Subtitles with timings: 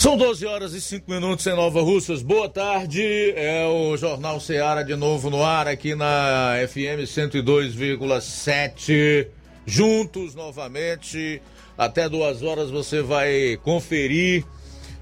[0.00, 2.22] São 12 horas e 5 minutos em Nova Russas.
[2.22, 3.34] Boa tarde.
[3.36, 9.26] É o Jornal Ceará de novo no ar aqui na FM 102,7.
[9.66, 11.42] Juntos novamente.
[11.76, 14.42] Até duas horas você vai conferir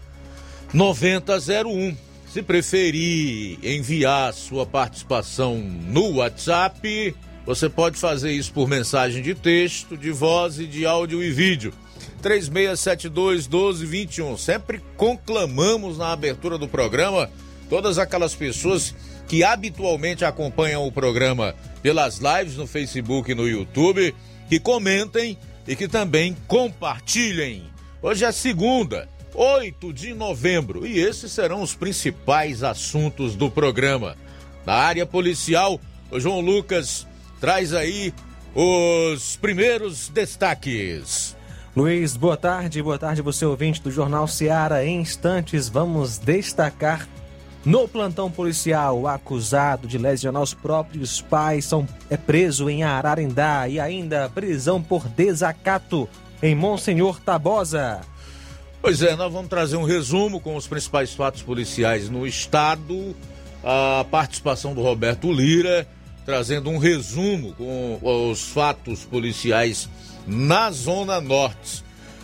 [0.74, 1.96] 9001.
[2.28, 7.14] Se preferir enviar sua participação no WhatsApp,
[7.46, 11.74] você pode fazer isso por mensagem de texto, de voz e de áudio e vídeo.
[12.22, 14.38] 3672 1221.
[14.38, 17.30] Sempre conclamamos na abertura do programa
[17.70, 18.96] todas aquelas pessoas
[19.28, 24.14] que habitualmente acompanham o programa pelas lives no Facebook e no YouTube
[24.52, 27.64] que comentem e que também compartilhem.
[28.02, 34.18] Hoje é segunda, 8 de novembro, e esses serão os principais assuntos do programa.
[34.66, 35.80] Na área policial,
[36.12, 37.08] o João Lucas
[37.40, 38.14] traz aí
[38.54, 41.34] os primeiros destaques.
[41.74, 44.84] Luiz, boa tarde, boa tarde você ouvinte do Jornal Seara.
[44.84, 47.08] Em instantes vamos destacar
[47.64, 53.68] no plantão policial, o acusado de lesionar os próprios pais são, é preso em Ararendá
[53.68, 56.10] e ainda prisão por desacato
[56.42, 58.02] em Monsenhor Tabosa.
[58.82, 63.16] Pois é, nós vamos trazer um resumo com os principais fatos policiais no estado,
[63.64, 65.88] a participação do Roberto Lira,
[66.26, 69.88] trazendo um resumo com os fatos policiais
[70.26, 71.84] na Zona Norte.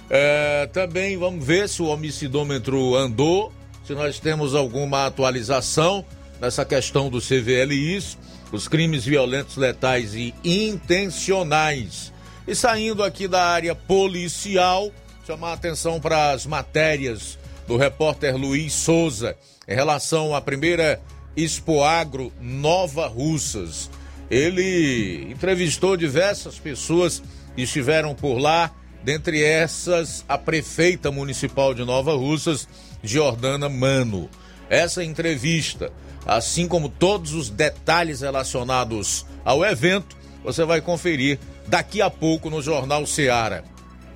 [0.10, 3.54] É, também vamos ver se o homicidômetro andou
[3.88, 6.04] se nós temos alguma atualização
[6.42, 8.18] nessa questão do CVLIs,
[8.52, 12.12] os crimes violentos, letais e intencionais.
[12.46, 14.92] E saindo aqui da área policial,
[15.26, 21.00] chamar a atenção para as matérias do repórter Luiz Souza em relação à primeira
[21.38, 23.90] Expoagro Nova Russas.
[24.30, 27.24] Ele entrevistou diversas pessoas
[27.56, 28.70] que estiveram por lá,
[29.08, 32.68] dentre essas a prefeita municipal de Nova Russas,
[33.02, 34.30] Jordana Mano.
[34.70, 35.94] Essa entrevista,
[36.26, 42.62] assim como todos os detalhes relacionados ao evento, você vai conferir daqui a pouco no
[42.62, 43.64] Jornal Seara.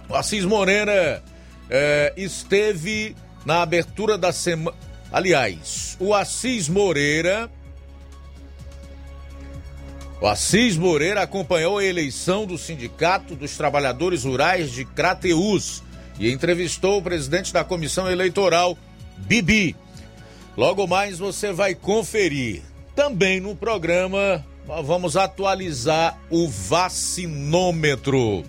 [0.09, 1.23] O Assis Moreira
[1.69, 3.15] é, esteve
[3.45, 4.75] na abertura da semana.
[5.09, 7.49] Aliás, o Assis Moreira.
[10.21, 15.81] O Assis Moreira acompanhou a eleição do Sindicato dos Trabalhadores Rurais de Crateús
[16.19, 18.77] e entrevistou o presidente da comissão eleitoral,
[19.17, 19.75] Bibi.
[20.55, 22.61] Logo mais você vai conferir.
[22.95, 28.43] Também no programa nós vamos atualizar o vacinômetro.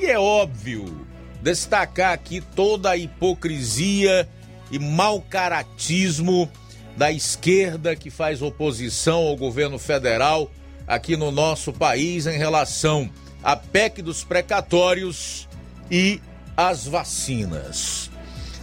[0.00, 1.06] E é óbvio,
[1.40, 4.28] destacar aqui toda a hipocrisia
[4.72, 6.50] e mau caratismo
[6.96, 10.50] da esquerda que faz oposição ao governo federal
[10.86, 13.10] aqui no nosso país em relação
[13.42, 15.48] à PEC dos precatórios
[15.90, 16.20] e
[16.56, 18.10] as vacinas.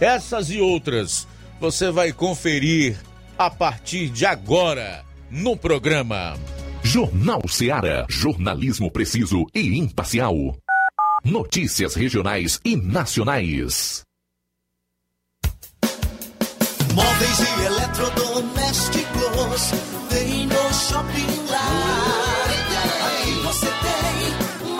[0.00, 1.26] Essas e outras
[1.60, 2.98] você vai conferir
[3.38, 6.36] a partir de agora no programa.
[6.82, 8.06] Jornal Seara.
[8.08, 10.56] Jornalismo preciso e imparcial.
[11.22, 14.02] Notícias regionais e nacionais.
[16.94, 19.72] Móveis e eletrodomésticos
[20.10, 21.39] vem no Shopping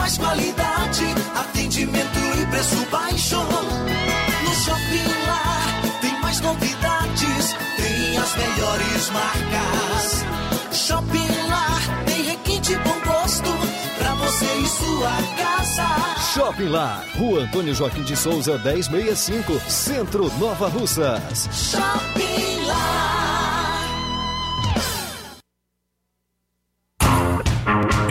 [0.01, 1.05] mais qualidade,
[1.37, 3.37] atendimento e preço baixo.
[3.37, 10.25] No Shopping Lar tem mais novidades, tem as melhores marcas.
[10.73, 13.51] Shopping Lar tem requinte bom gosto
[13.99, 16.33] pra você e sua casa.
[16.33, 21.47] Shopping Lar, Rua Antônio Joaquim de Souza, 1065, Centro Nova Russas.
[21.53, 22.60] Shopping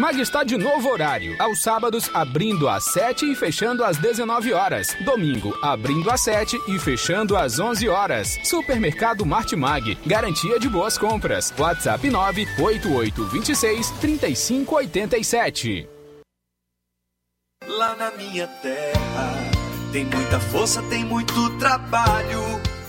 [0.00, 1.36] Martimag está de novo horário.
[1.38, 4.96] Aos sábados, abrindo às 7 e fechando às 19 horas.
[5.04, 8.38] Domingo, abrindo às 7 e fechando às 11 horas.
[8.42, 9.98] Supermercado Martimag.
[10.06, 11.52] Garantia de boas compras.
[11.58, 15.88] WhatsApp 98826 3587.
[17.66, 19.50] Lá na minha terra
[19.92, 22.40] tem muita força, tem muito trabalho.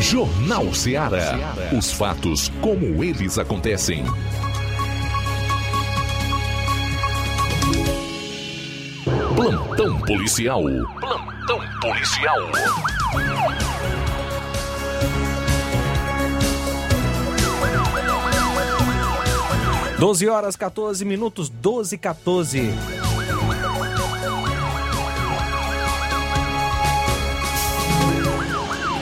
[0.00, 1.54] Jornal Ceará.
[1.76, 4.04] Os fatos como eles acontecem.
[9.34, 10.62] Plantão policial.
[11.00, 12.38] Plantão policial.
[19.98, 23.05] Doze horas 14 minutos, 12 e 14.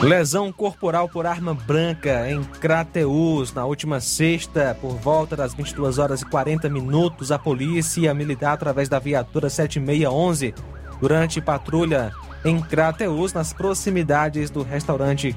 [0.05, 3.51] Lesão corporal por arma branca em Crateus.
[3.51, 8.87] Na última sexta, por volta das 22 horas e 40 minutos, a polícia militar, através
[8.87, 10.53] da viatura 7611,
[11.01, 12.13] durante patrulha
[12.45, 15.35] em Crateus, nas proximidades do restaurante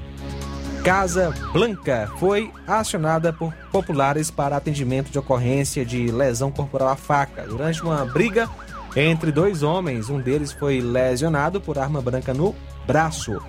[0.83, 7.41] Casa Blanca, foi acionada por populares para atendimento de ocorrência de lesão corporal à faca.
[7.41, 8.47] Durante uma briga
[8.95, 13.41] entre dois homens, um deles foi lesionado por arma branca no braço.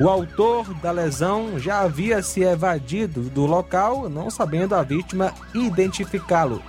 [0.00, 6.60] O autor da lesão já havia se evadido do local, não sabendo a vítima identificá-lo.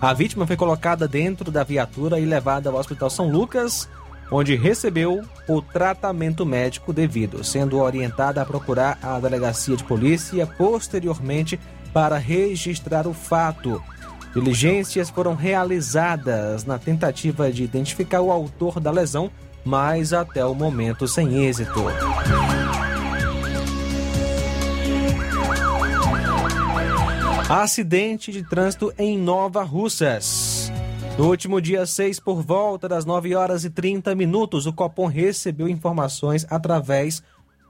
[0.00, 3.88] A vítima foi colocada dentro da viatura e levada ao Hospital São Lucas,
[4.30, 11.60] onde recebeu o tratamento médico devido, sendo orientada a procurar a delegacia de polícia posteriormente
[11.92, 13.80] para registrar o fato.
[14.34, 19.30] Diligências foram realizadas na tentativa de identificar o autor da lesão
[19.64, 21.84] mas até o momento sem êxito.
[27.48, 30.70] Acidente de trânsito em Nova Russas.
[31.16, 35.68] No último dia 6, por volta das 9 horas e 30 minutos, o Copom recebeu
[35.68, 37.22] informações através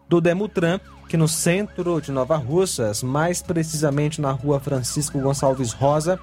[0.09, 6.21] do Demutran que no centro de Nova Russas, mais precisamente na rua Francisco Gonçalves Rosa,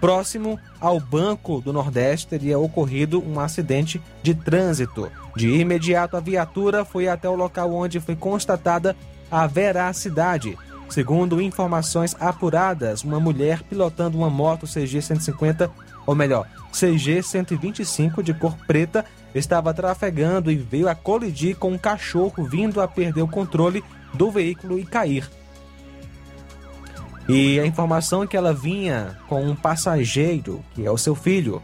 [0.00, 5.10] próximo ao Banco do Nordeste, teria ocorrido um acidente de trânsito.
[5.34, 8.96] De imediato, a viatura foi até o local onde foi constatada
[9.30, 10.56] a veracidade.
[10.88, 15.70] Segundo informações apuradas, uma mulher pilotando uma moto CG 150,
[16.06, 21.78] ou melhor, CG 125 de cor preta, estava trafegando e veio a colidir com um
[21.78, 23.82] cachorro vindo a perder o controle
[24.14, 25.28] do veículo e cair.
[27.28, 31.62] E a informação é que ela vinha com um passageiro, que é o seu filho.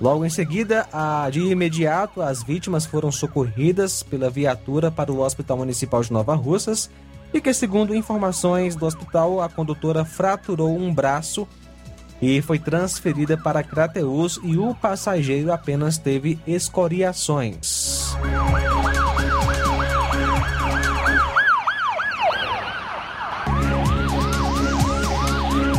[0.00, 5.58] Logo em seguida, a, de imediato, as vítimas foram socorridas pela viatura para o Hospital
[5.58, 6.90] Municipal de Nova Russas
[7.32, 11.46] e que, segundo informações do hospital, a condutora fraturou um braço
[12.20, 18.16] e foi transferida para Crateus e o passageiro apenas teve escoriações.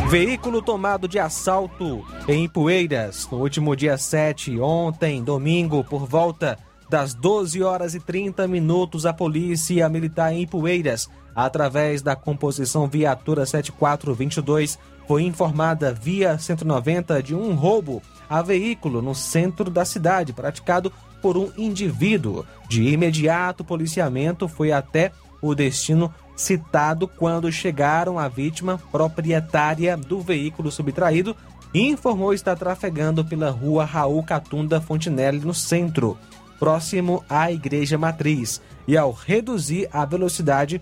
[0.08, 6.56] Veículo tomado de assalto em Poeiras no último dia 7, ontem, domingo, por volta
[6.88, 13.44] das 12 horas e 30 minutos, a polícia militar em Poeiras, através da composição viatura
[13.44, 20.92] 7422, foi informada via 190 de um roubo a veículo no centro da cidade, praticado
[21.20, 22.46] por um indivíduo.
[22.68, 25.10] De imediato, o policiamento foi até
[25.42, 31.34] o destino citado quando chegaram a vítima proprietária do veículo subtraído
[31.74, 36.16] informou estar trafegando pela rua Raul Catunda Fontinelli no centro,
[36.58, 40.80] próximo à Igreja Matriz, e ao reduzir a velocidade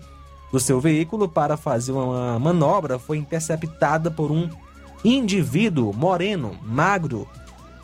[0.51, 4.49] do seu veículo para fazer uma manobra, foi interceptada por um
[5.03, 7.27] indivíduo moreno, magro,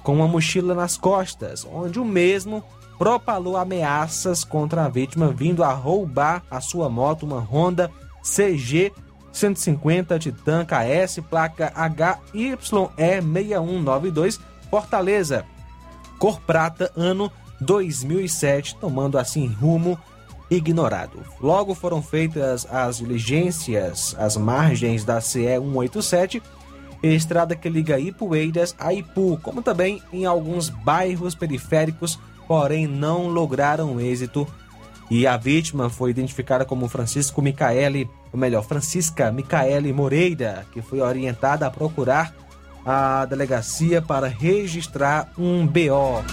[0.04, 2.64] com uma mochila nas costas, onde o mesmo
[3.02, 7.90] propalou ameaças contra a vítima, vindo a roubar a sua moto, uma Honda
[8.22, 8.94] CG
[9.34, 11.74] 150 Titan KS, placa
[12.32, 14.40] HYE6192,
[14.70, 15.44] Fortaleza,
[16.20, 19.98] cor prata, ano 2007, tomando assim rumo
[20.48, 21.26] ignorado.
[21.40, 26.40] Logo foram feitas as diligências às margens da CE 187,
[27.02, 34.00] estrada que liga Ipueiras a Ipu, como também em alguns bairros periféricos porém não lograram
[34.00, 34.48] êxito
[35.12, 41.02] e a vítima foi identificada como Francisco Micaele, ou melhor, Francisca Micaele Moreira, que foi
[41.02, 42.34] orientada a procurar
[42.86, 46.24] a delegacia para registrar um BO.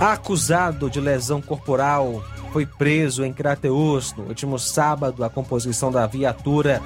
[0.00, 5.22] Acusado de lesão corporal foi preso em Crateus no último sábado.
[5.22, 6.82] A composição da viatura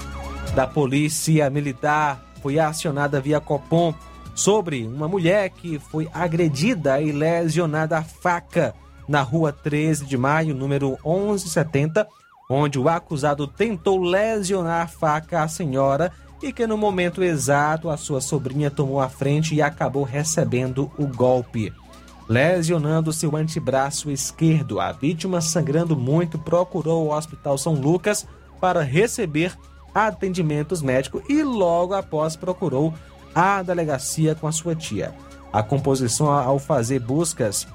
[0.55, 3.95] da Polícia Militar foi acionada via Copom
[4.38, 8.73] sobre uma mulher que foi agredida e lesionada a faca
[9.09, 12.07] na rua 13 de maio, número 1170,
[12.49, 17.97] onde o acusado tentou lesionar a faca à senhora e que no momento exato a
[17.97, 21.73] sua sobrinha tomou a frente e acabou recebendo o golpe.
[22.28, 28.25] Lesionando seu antebraço esquerdo, a vítima, sangrando muito, procurou o Hospital São Lucas
[28.61, 29.59] para receber
[29.92, 32.95] atendimentos médicos e logo após procurou
[33.35, 35.15] à delegacia com a sua tia.
[35.53, 37.67] A composição, ao fazer buscas,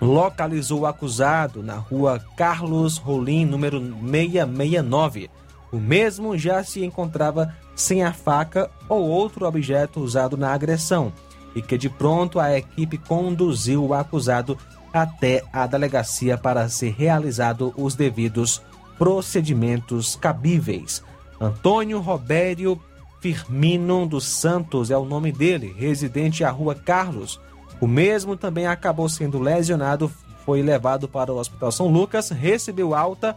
[0.00, 5.30] localizou o acusado na rua Carlos Rolim, número 669.
[5.72, 11.12] O mesmo já se encontrava sem a faca ou outro objeto usado na agressão
[11.54, 14.58] e que de pronto a equipe conduziu o acusado
[14.92, 18.62] até a delegacia para ser realizado os devidos
[18.98, 21.02] procedimentos cabíveis.
[21.40, 22.80] Antônio Robério
[23.20, 27.40] Firmino dos Santos é o nome dele, residente à Rua Carlos.
[27.80, 30.10] O mesmo também acabou sendo lesionado,
[30.44, 33.34] foi levado para o Hospital São Lucas, recebeu alta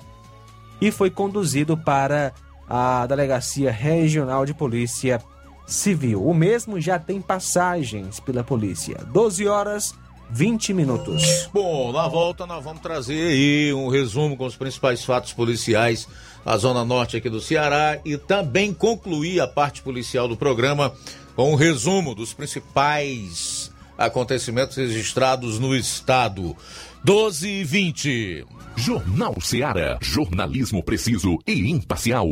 [0.79, 2.33] e foi conduzido para
[2.69, 5.21] a Delegacia Regional de Polícia
[5.65, 6.24] Civil.
[6.24, 8.98] O mesmo já tem passagens pela polícia.
[9.12, 9.95] 12 horas
[10.31, 11.50] 20 minutos.
[11.53, 16.07] Bom, na volta nós vamos trazer aí um resumo com os principais fatos policiais
[16.45, 20.93] na zona norte aqui do Ceará e também concluir a parte policial do programa
[21.36, 26.55] com um resumo dos principais acontecimentos registrados no estado.
[27.03, 28.45] 12 e 20.
[28.75, 32.27] Jornal Ceará, jornalismo preciso e imparcial.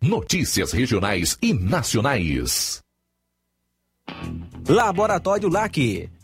[0.00, 2.82] Notícias regionais e nacionais.
[4.68, 6.10] Laboratório LAC.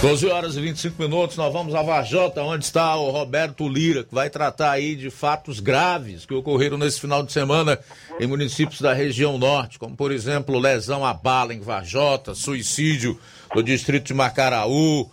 [0.00, 4.14] 12 horas e 25 minutos, nós vamos a Vajota, onde está o Roberto Lira, que
[4.14, 7.78] vai tratar aí de fatos graves que ocorreram nesse final de semana
[8.20, 13.18] em municípios da região norte, como por exemplo lesão a bala em Vajota, suicídio
[13.54, 15.10] no distrito de Macaraú.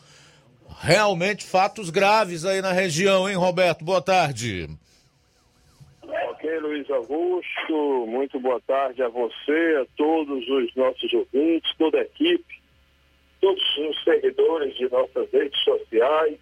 [0.81, 3.85] Realmente fatos graves aí na região, hein, Roberto?
[3.85, 4.69] Boa tarde.
[6.03, 12.01] Ok, Luiz Augusto, muito boa tarde a você, a todos os nossos ouvintes, toda a
[12.01, 12.62] equipe
[13.43, 16.37] todos os seguidores de nossas redes sociais.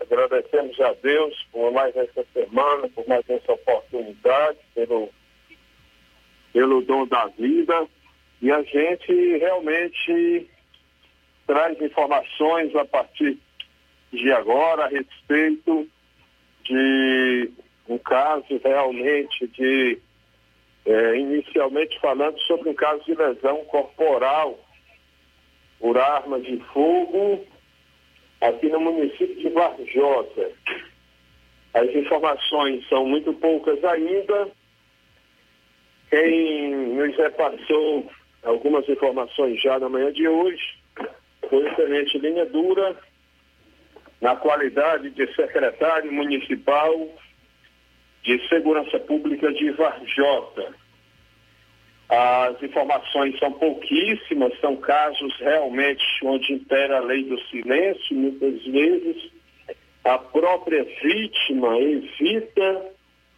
[0.00, 5.08] Agradecemos a Deus por mais essa semana, por mais essa oportunidade, pelo,
[6.52, 7.86] pelo dom da vida.
[8.42, 10.50] E a gente realmente
[11.46, 13.38] traz informações a partir
[14.12, 15.88] de agora a respeito
[16.64, 17.52] de
[17.88, 19.98] um caso realmente de,
[20.86, 24.58] é, inicialmente falando sobre um caso de lesão corporal
[25.80, 27.44] por arma de fogo
[28.40, 30.50] aqui no município de Varjota.
[31.74, 34.50] As informações são muito poucas ainda.
[36.10, 38.10] Quem nos repassou
[38.42, 40.78] algumas informações já na manhã de hoje
[41.48, 42.96] foi o tenente Linha Dura,
[44.20, 47.08] na qualidade de secretário municipal
[48.22, 50.74] de Segurança Pública de Varjota.
[52.10, 59.30] As informações são pouquíssimas, são casos realmente onde impera a lei do silêncio, muitas vezes
[60.04, 62.92] a própria vítima evita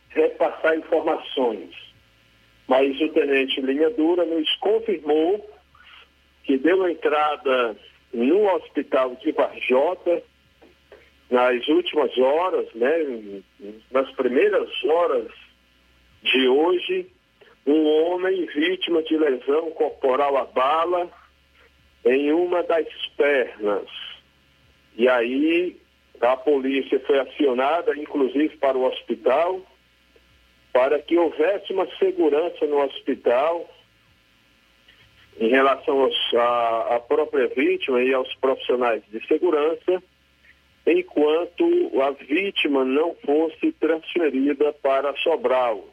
[0.08, 1.70] repassar informações.
[2.66, 5.46] Mas o tenente Linha Dura nos confirmou
[6.44, 7.76] que deu entrada
[8.10, 10.22] no hospital de Varjota
[11.30, 13.42] nas últimas horas, né,
[13.90, 15.28] nas primeiras horas
[16.22, 17.10] de hoje,
[17.66, 21.10] um homem vítima de lesão corporal à bala
[22.04, 23.88] em uma das pernas.
[24.96, 25.80] E aí
[26.20, 29.60] a polícia foi acionada, inclusive para o hospital,
[30.72, 33.68] para que houvesse uma segurança no hospital
[35.38, 36.08] em relação
[36.90, 40.02] à própria vítima e aos profissionais de segurança,
[40.86, 41.64] enquanto
[42.00, 45.91] a vítima não fosse transferida para Sobral.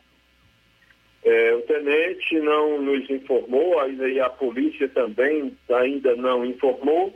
[1.24, 7.14] É, o tenente não nos informou, ainda e a polícia também ainda não informou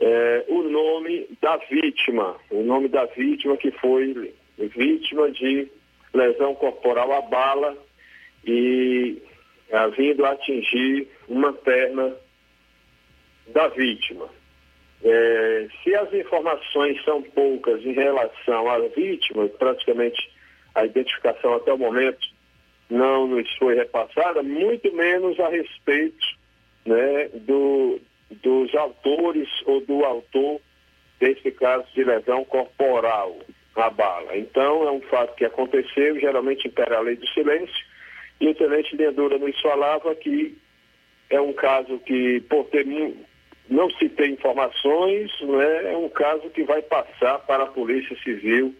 [0.00, 5.68] é, o nome da vítima, o nome da vítima que foi vítima de
[6.14, 7.76] lesão corporal à bala
[8.44, 9.20] e
[9.68, 12.16] é, vindo atingir uma perna
[13.48, 14.28] da vítima.
[15.04, 20.30] É, se as informações são poucas em relação à vítima, praticamente
[20.74, 22.35] a identificação até o momento
[22.88, 26.24] não nos foi repassada, muito menos a respeito
[26.84, 30.60] né, do, dos autores ou do autor
[31.18, 33.36] desse caso de lesão corporal
[33.76, 34.36] na bala.
[34.36, 37.84] Então, é um fato que aconteceu, geralmente impera a lei do silêncio,
[38.40, 40.56] e o tenente Lendura nos falava que
[41.30, 42.86] é um caso que, por ter
[43.68, 48.74] não se tem informações, né, é um caso que vai passar para a Polícia Civil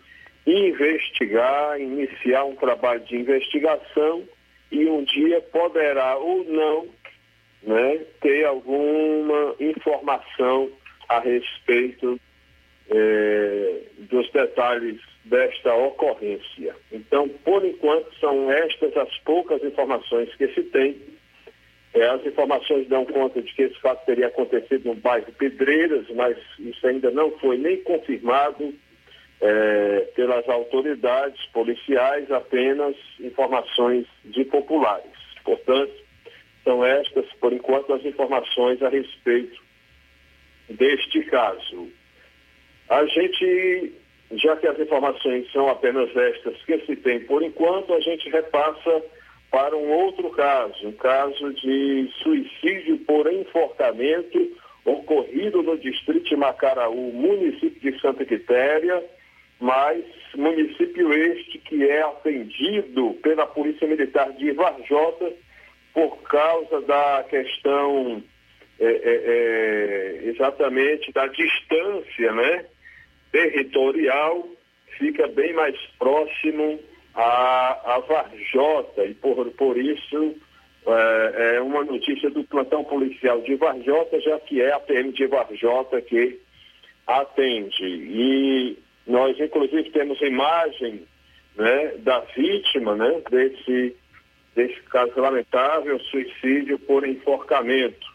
[0.46, 4.22] investigar, iniciar um trabalho de investigação
[4.70, 6.86] e um dia poderá ou não
[7.62, 10.70] né, ter alguma informação
[11.08, 12.20] a respeito
[12.88, 16.74] eh, dos detalhes desta ocorrência.
[16.92, 20.96] Então, por enquanto, são estas as poucas informações que se tem.
[21.94, 26.36] Eh, as informações dão conta de que esse fato teria acontecido no bairro Pedreiras, mas
[26.60, 28.72] isso ainda não foi nem confirmado
[29.40, 35.12] é, pelas autoridades policiais apenas informações de populares.
[35.44, 35.92] Portanto,
[36.64, 39.62] são estas, por enquanto, as informações a respeito
[40.68, 41.88] deste caso.
[42.88, 43.92] A gente,
[44.32, 49.02] já que as informações são apenas estas que se tem por enquanto, a gente repassa
[49.50, 57.12] para um outro caso, um caso de suicídio por enforcamento ocorrido no distrito de Macaraú,
[57.12, 59.04] município de Santa Quitéria,
[59.60, 65.32] mas município este que é atendido pela Polícia Militar de Varjota
[65.94, 68.22] por causa da questão
[68.78, 72.66] é, é, é, exatamente da distância né,
[73.32, 74.46] territorial,
[74.98, 76.78] fica bem mais próximo
[77.14, 80.36] a, a Varjota e por, por isso
[80.86, 85.26] é, é uma notícia do plantão policial de Varjota, já que é a PM de
[85.26, 86.38] Varjota que
[87.06, 87.84] atende.
[87.84, 91.02] E nós, inclusive, temos imagem
[91.56, 93.96] né, da vítima né, desse,
[94.54, 98.06] desse caso lamentável, suicídio por enforcamento.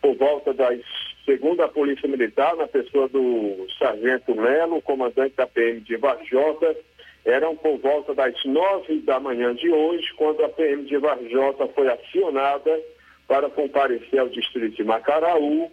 [0.00, 0.80] Por volta das,
[1.24, 6.76] segundo a Polícia Militar, na pessoa do Sargento Melo, comandante da PM de Varjota,
[7.24, 11.88] eram por volta das nove da manhã de hoje, quando a PM de Varjota foi
[11.88, 12.80] acionada
[13.26, 15.70] para comparecer ao distrito de Macaraú,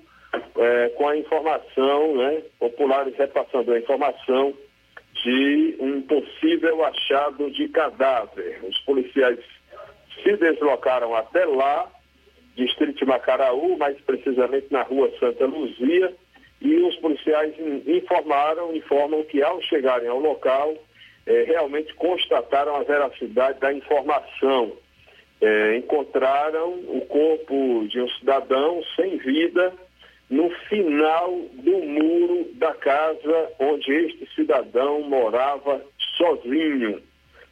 [0.58, 4.54] eh, com a informação, né, populares repassando a informação
[5.24, 8.60] de um possível achado de cadáver.
[8.64, 9.40] Os policiais
[10.24, 11.90] se deslocaram até lá,
[12.56, 16.14] distrito Macaraú, mais precisamente na rua Santa Luzia,
[16.62, 17.54] e os policiais
[17.86, 20.76] informaram, informam que ao chegarem ao local,
[21.26, 24.72] eh, realmente constataram a veracidade da informação.
[25.42, 29.74] Eh, encontraram o corpo de um cidadão sem vida
[30.30, 35.84] no final do muro da casa onde este cidadão morava
[36.18, 37.02] sozinho.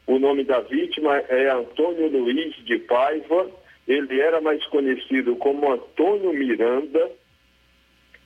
[0.08, 3.50] O nome da vítima é Antônio Luiz de Paiva,
[3.88, 7.12] ele era mais conhecido como Antônio Miranda,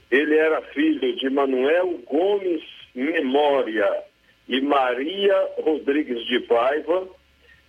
[0.10, 2.64] ele era filho de Manuel Gomes
[2.96, 4.04] Memória
[4.48, 7.08] e Maria Rodrigues de Paiva,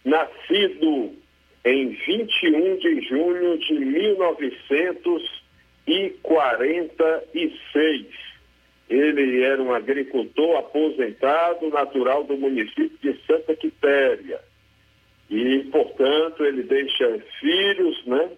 [0.04, 1.12] nascido
[1.64, 3.74] em 21 de junho de
[5.88, 8.06] 1946.
[8.88, 14.40] Ele era um agricultor aposentado, natural do município de Santa Quitéria.
[15.30, 18.30] E, portanto, ele deixa filhos, né?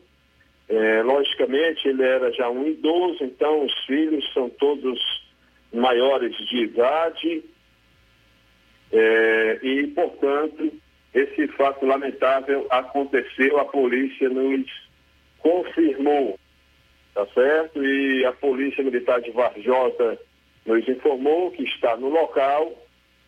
[0.68, 4.98] É, logicamente, ele era já um idoso, então os filhos são todos
[5.72, 7.44] maiores de idade.
[8.92, 10.72] É, e, portanto,
[11.14, 14.66] esse fato lamentável aconteceu, a polícia nos
[15.38, 16.38] confirmou,
[17.14, 17.84] tá certo?
[17.84, 20.18] E a Polícia Militar de Varjota
[20.66, 22.72] nos informou que está no local,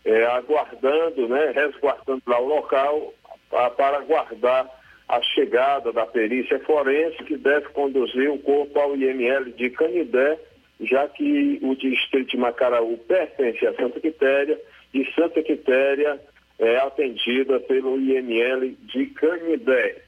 [0.05, 3.15] é, aguardando, né, resguardando lá o local
[3.53, 4.69] a, para aguardar
[5.09, 10.39] a chegada da perícia forense que deve conduzir o corpo ao IML de Canidé,
[10.81, 14.59] já que o distrito de Macaraú pertence a Santa Quitéria
[14.95, 16.21] e Santa Quitéria
[16.59, 20.03] é atendida pelo IML de Canidé.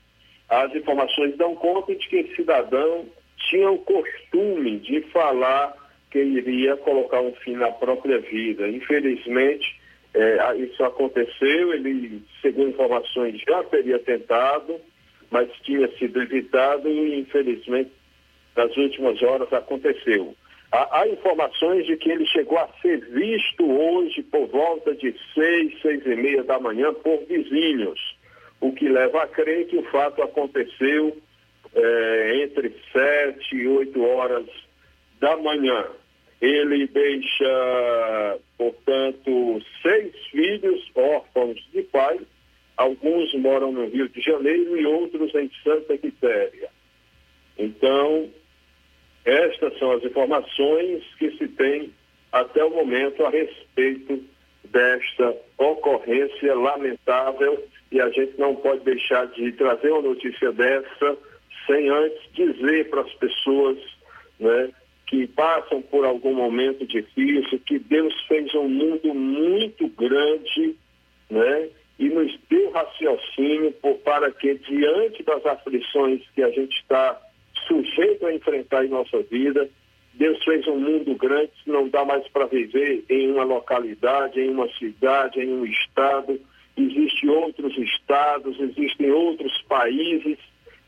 [0.49, 3.07] As informações dão conta de que esse cidadão
[3.49, 5.75] tinha o costume de falar
[6.11, 8.69] que iria colocar um fim na própria vida.
[8.69, 9.81] Infelizmente,
[10.15, 14.81] é, isso aconteceu, ele, segundo informações, já teria tentado,
[15.31, 17.91] mas tinha sido evitado e, infelizmente,
[18.57, 20.35] nas últimas horas aconteceu.
[20.71, 25.81] Há, há, informações de que ele chegou a ser visto hoje por volta de seis,
[25.83, 27.99] seis e meia da manhã por vizinhos,
[28.61, 31.17] o que leva a crer que o fato aconteceu
[31.75, 34.47] é, entre sete e oito horas
[35.21, 35.87] da manhã.
[36.41, 42.21] Ele deixa, portanto, seis filhos órfãos de pai,
[42.77, 46.69] alguns moram no Rio de Janeiro e outros em Santa Quitéria.
[47.57, 48.29] Então,
[49.25, 51.93] estas são as informações que se tem
[52.31, 54.23] até o momento a respeito
[54.65, 61.17] desta ocorrência lamentável e a gente não pode deixar de trazer uma notícia dessa
[61.67, 63.79] sem antes dizer para as pessoas
[64.39, 64.71] né,
[65.07, 70.77] que passam por algum momento difícil, que Deus fez um mundo muito grande,
[71.31, 71.69] né?
[71.99, 77.21] E nos deu raciocínio por, para que, diante das aflições que a gente está
[77.69, 79.69] sujeito a enfrentar em nossa vida,
[80.15, 84.69] Deus fez um mundo grande, não dá mais para viver em uma localidade, em uma
[84.75, 86.41] cidade, em um estado.
[86.77, 90.39] Existem outros estados, existem outros países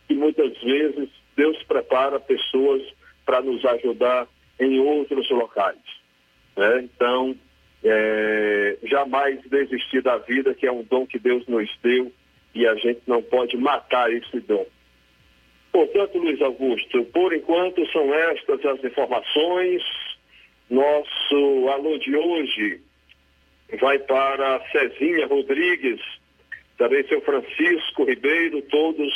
[0.09, 2.83] e muitas vezes Deus prepara pessoas
[3.25, 4.27] para nos ajudar
[4.59, 5.77] em outros locais.
[6.57, 6.83] Né?
[6.85, 7.37] Então,
[7.85, 12.13] é, jamais desistir da vida, que é um dom que Deus nos deu
[12.55, 14.67] e a gente não pode matar esse dom.
[15.71, 19.83] Portanto, Luiz Augusto, por enquanto são estas as informações.
[20.69, 22.81] Nosso alô de hoje
[23.79, 26.01] vai para Cezinha Rodrigues,
[26.79, 29.13] também seu Francisco Ribeiro, todos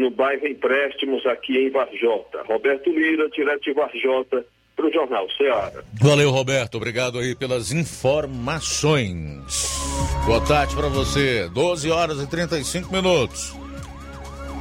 [0.00, 2.42] no bairro Empréstimos aqui em Varjota.
[2.48, 5.82] Roberto Lira, direto de Varjota, para o Jornal Ceará.
[6.00, 6.76] Valeu, Roberto.
[6.76, 9.78] Obrigado aí pelas informações.
[10.24, 11.48] Boa tarde para você.
[11.50, 13.54] 12 horas e 35 minutos.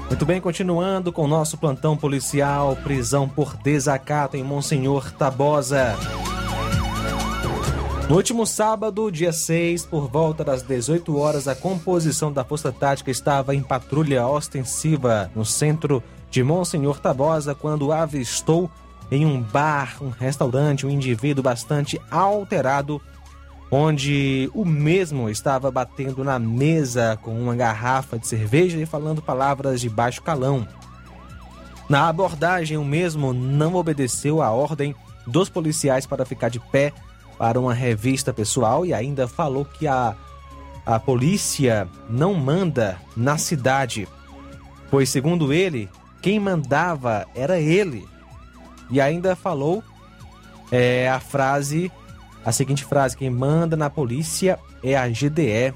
[0.10, 5.95] Muito bem, continuando com o nosso plantão policial, prisão por desacato em Monsenhor Tabosa.
[8.10, 13.12] No último sábado, dia 6, por volta das 18 horas, a composição da Força Tática
[13.12, 18.67] estava em patrulha ostensiva no centro de Monsenhor Tabosa quando avistou
[19.12, 23.00] em um bar, um restaurante, um indivíduo bastante alterado
[23.69, 29.80] onde o mesmo estava batendo na mesa com uma garrafa de cerveja e falando palavras
[29.80, 30.67] de baixo calão.
[31.88, 34.95] Na abordagem, o mesmo não obedeceu à ordem
[35.28, 36.91] dos policiais para ficar de pé
[37.39, 40.13] para uma revista pessoal e ainda falou que a,
[40.86, 44.06] a polícia não manda na cidade,
[44.91, 45.89] pois, segundo ele,
[46.21, 48.06] quem mandava era ele.
[48.91, 49.82] E ainda falou
[50.69, 51.89] é, a frase,
[52.43, 55.73] a seguinte frase: quem manda na polícia é a GDE.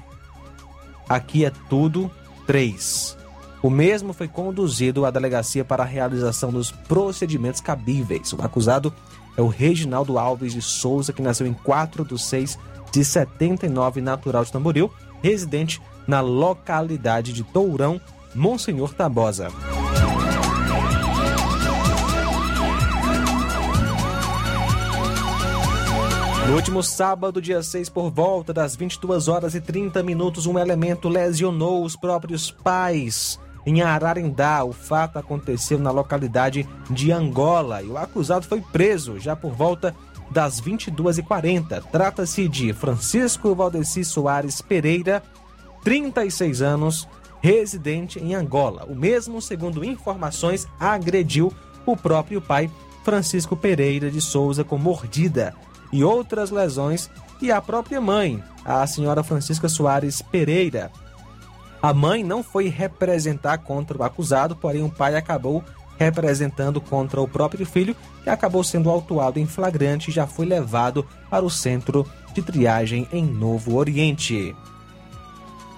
[1.08, 2.10] Aqui é tudo
[2.46, 3.16] três.
[3.62, 8.34] O mesmo foi conduzido à delegacia para a realização dos procedimentos cabíveis.
[8.34, 8.92] O acusado
[9.36, 12.58] é o Reginaldo Alves de Souza, que nasceu em 4 de 6
[12.92, 14.92] de 79, natural de Tamboril,
[15.22, 18.00] residente na localidade de Tourão,
[18.34, 19.48] Monsenhor Tabosa.
[26.46, 31.08] No último sábado, dia 6, por volta das 22 horas e 30 minutos, um elemento
[31.08, 34.64] lesionou os próprios pais em Ararendá.
[34.64, 39.94] O fato aconteceu na localidade de Angola e o acusado foi preso já por volta
[40.30, 41.82] das 22h40.
[41.90, 45.22] Trata-se de Francisco Valdeci Soares Pereira,
[45.82, 47.08] 36 anos,
[47.40, 48.84] residente em Angola.
[48.88, 51.52] O mesmo, segundo informações, agrediu
[51.86, 52.70] o próprio pai,
[53.04, 55.54] Francisco Pereira de Souza, com mordida
[55.92, 60.90] e outras lesões, e a própria mãe, a senhora Francisca Soares Pereira.
[61.84, 65.62] A mãe não foi representar contra o acusado, porém o pai acabou
[65.98, 71.06] representando contra o próprio filho, que acabou sendo autuado em flagrante e já foi levado
[71.28, 74.56] para o centro de triagem em Novo Oriente.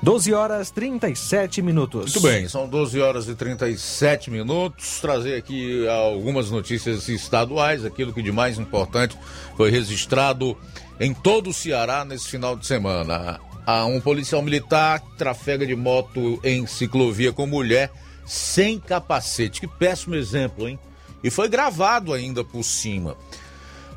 [0.00, 2.14] 12 horas 37 minutos.
[2.14, 5.00] Muito bem, são 12 horas e 37 minutos.
[5.00, 9.18] Trazer aqui algumas notícias estaduais, aquilo que de mais importante
[9.56, 10.56] foi registrado
[11.00, 13.40] em todo o Ceará nesse final de semana.
[13.66, 17.90] Um policial militar trafega de moto em ciclovia com mulher
[18.24, 19.60] sem capacete.
[19.60, 20.78] Que péssimo exemplo, hein?
[21.22, 23.16] E foi gravado ainda por cima.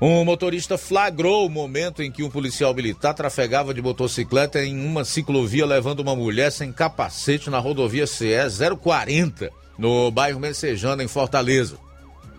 [0.01, 5.03] Um motorista flagrou o momento em que um policial militar trafegava de motocicleta em uma
[5.03, 8.33] ciclovia levando uma mulher sem capacete na rodovia CE
[8.81, 11.77] 040, no bairro Messejana, em Fortaleza.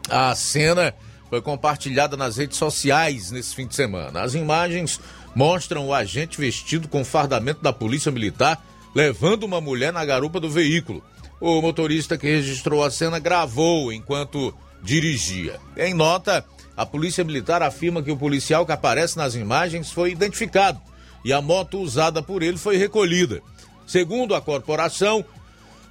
[0.08, 0.94] A cena
[1.28, 4.22] foi compartilhada nas redes sociais nesse fim de semana.
[4.22, 4.98] As imagens
[5.34, 8.62] mostram o agente vestido com fardamento da Polícia Militar
[8.94, 11.02] levando uma mulher na garupa do veículo.
[11.40, 15.58] O motorista que registrou a cena gravou enquanto dirigia.
[15.76, 16.44] Em nota,
[16.76, 20.80] a Polícia Militar afirma que o policial que aparece nas imagens foi identificado
[21.24, 23.42] e a moto usada por ele foi recolhida.
[23.86, 25.24] Segundo a corporação,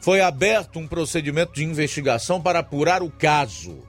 [0.02, 3.84] foi aberto um procedimento de investigação para apurar o caso.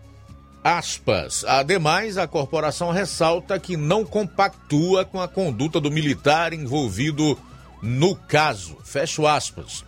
[0.63, 1.45] Aspas.
[1.45, 7.39] Ademais, a corporação ressalta que não compactua com a conduta do militar envolvido
[7.83, 8.77] no caso.
[8.85, 9.85] Fecho aspas.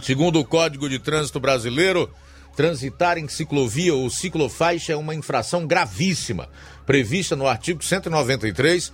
[0.00, 2.10] Segundo o Código de Trânsito Brasileiro,
[2.56, 6.48] transitar em ciclovia ou ciclofaixa é uma infração gravíssima,
[6.84, 8.92] prevista no artigo 193,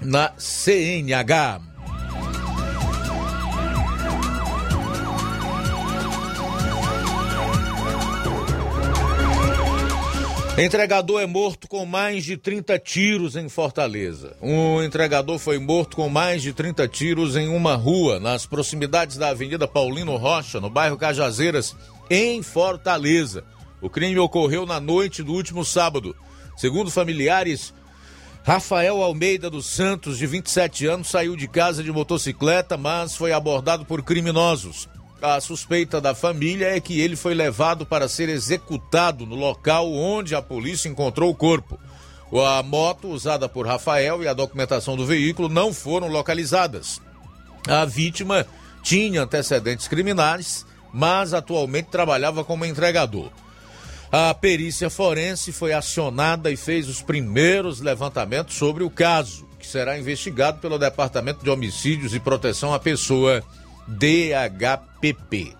[0.01, 1.72] na CNH.
[10.55, 14.37] Entregador é morto com mais de 30 tiros em Fortaleza.
[14.39, 19.29] Um entregador foi morto com mais de 30 tiros em uma rua nas proximidades da
[19.29, 21.75] Avenida Paulino Rocha, no bairro Cajazeiras,
[22.07, 23.43] em Fortaleza.
[23.81, 26.15] O crime ocorreu na noite do último sábado.
[26.55, 27.73] Segundo familiares,
[28.43, 33.85] Rafael Almeida dos Santos, de 27 anos, saiu de casa de motocicleta, mas foi abordado
[33.85, 34.87] por criminosos.
[35.25, 40.35] A suspeita da família é que ele foi levado para ser executado no local onde
[40.35, 41.79] a polícia encontrou o corpo.
[42.45, 46.99] A moto usada por Rafael e a documentação do veículo não foram localizadas.
[47.65, 48.45] A vítima
[48.81, 53.29] tinha antecedentes criminais, mas atualmente trabalhava como entregador.
[54.11, 59.97] A perícia forense foi acionada e fez os primeiros levantamentos sobre o caso, que será
[59.97, 63.41] investigado pelo Departamento de Homicídios e Proteção à Pessoa
[63.87, 65.55] DHPP.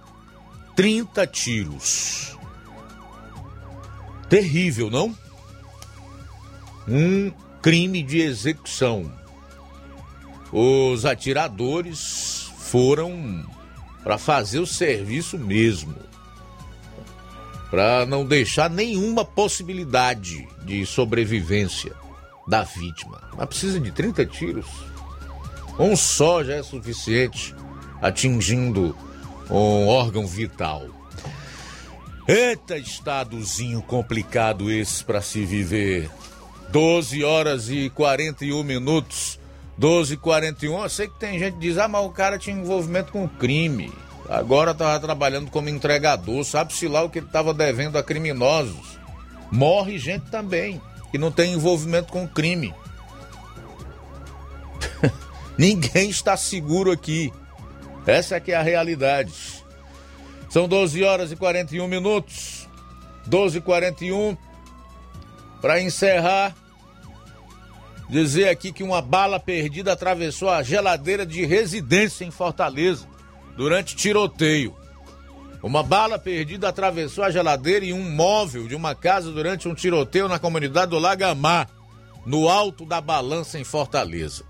[0.76, 2.38] 30 tiros.
[4.30, 5.15] Terrível, não?
[6.88, 9.11] um crime de execução.
[10.51, 13.45] Os atiradores foram
[14.03, 15.95] para fazer o serviço mesmo,
[17.71, 21.93] para não deixar nenhuma possibilidade de sobrevivência
[22.47, 23.21] da vítima.
[23.36, 24.67] Mas precisa de 30 tiros.
[25.80, 27.55] Um só já é suficiente,
[28.04, 28.95] atingindo
[29.49, 30.84] um órgão vital.
[32.28, 36.10] Eita, estadozinho complicado esse para se viver.
[36.70, 39.39] 12 horas e 41 minutos.
[39.78, 40.84] 12 e 41.
[40.84, 43.91] Eu sei que tem gente que diz: ah, mas o cara tinha envolvimento com crime.
[44.30, 46.43] Agora estava trabalhando como entregador.
[46.43, 48.97] Sabe-se lá o que ele estava devendo a criminosos.
[49.51, 50.82] Morre gente também
[51.12, 52.74] que não tem envolvimento com crime.
[55.58, 57.32] Ninguém está seguro aqui.
[58.06, 59.34] Essa que é a realidade.
[60.49, 62.68] São 12 horas e 41 minutos.
[63.26, 64.38] 12 e 41.
[65.62, 66.54] Para encerrar,
[68.10, 73.08] dizer aqui que uma bala perdida atravessou a geladeira de residência em Fortaleza
[73.56, 74.76] durante tiroteio.
[75.62, 80.28] Uma bala perdida atravessou a geladeira e um móvel de uma casa durante um tiroteio
[80.28, 81.70] na comunidade do Lagamar,
[82.26, 84.43] no alto da balança em Fortaleza.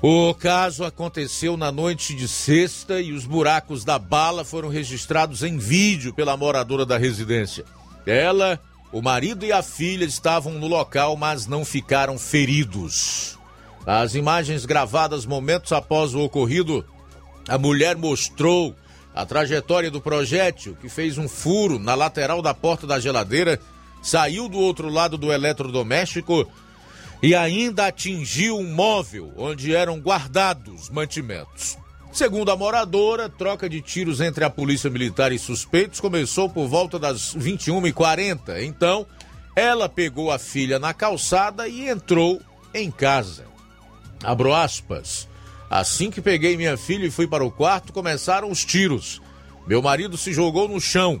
[0.00, 5.58] O caso aconteceu na noite de sexta e os buracos da bala foram registrados em
[5.58, 7.64] vídeo pela moradora da residência.
[8.06, 8.60] Ela,
[8.92, 13.36] o marido e a filha estavam no local, mas não ficaram feridos.
[13.84, 16.84] As imagens gravadas momentos após o ocorrido,
[17.48, 18.76] a mulher mostrou
[19.12, 23.60] a trajetória do projétil, que fez um furo na lateral da porta da geladeira,
[24.00, 26.48] saiu do outro lado do eletrodoméstico
[27.22, 31.76] e ainda atingiu um móvel onde eram guardados mantimentos.
[32.12, 36.98] Segundo a moradora, troca de tiros entre a polícia militar e suspeitos começou por volta
[36.98, 38.62] das 21h40.
[38.64, 39.06] Então,
[39.54, 42.40] ela pegou a filha na calçada e entrou
[42.72, 43.44] em casa.
[44.22, 45.28] Abro aspas.
[45.70, 49.20] Assim que peguei minha filha e fui para o quarto, começaram os tiros.
[49.66, 51.20] Meu marido se jogou no chão.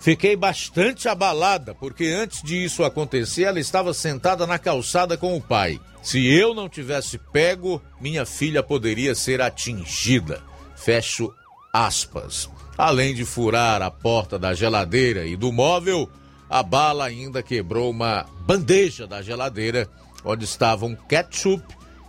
[0.00, 5.40] Fiquei bastante abalada, porque antes de isso acontecer, ela estava sentada na calçada com o
[5.40, 5.80] pai.
[6.02, 10.40] Se eu não tivesse pego, minha filha poderia ser atingida.
[10.76, 11.34] Fecho
[11.72, 12.48] aspas.
[12.78, 16.08] Além de furar a porta da geladeira e do móvel,
[16.48, 19.88] a bala ainda quebrou uma bandeja da geladeira
[20.24, 21.64] onde estava um ketchup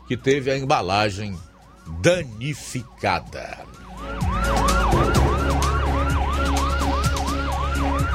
[0.07, 1.37] que teve a embalagem
[2.01, 3.65] danificada.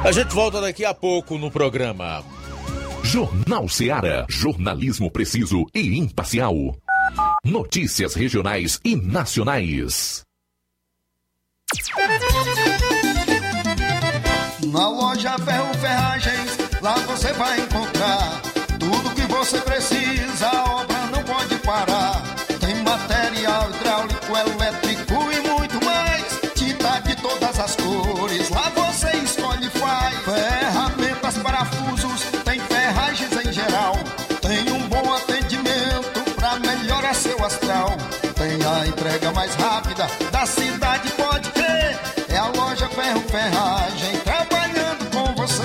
[0.05, 2.25] A gente volta daqui a pouco no programa.
[3.05, 4.27] Jornal Seara.
[4.29, 6.55] Jornalismo preciso e imparcial.
[7.45, 10.25] Notícias regionais e nacionais.
[14.67, 18.43] Na loja Ferro Ferragens, lá você vai encontrar
[18.81, 20.32] tudo que você precisa.
[39.13, 42.01] Entrega mais rápida da cidade, pode crer.
[42.31, 45.61] É a loja Ferro Ferragem trabalhando com você.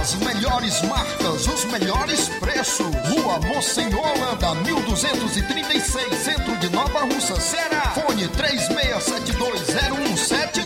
[0.00, 2.86] As melhores marcas, os melhores preços.
[3.08, 7.92] Rua Monsenhor Holanda, 1236, centro de Nova Russa, Ceará.
[7.94, 10.65] Fone 36720179.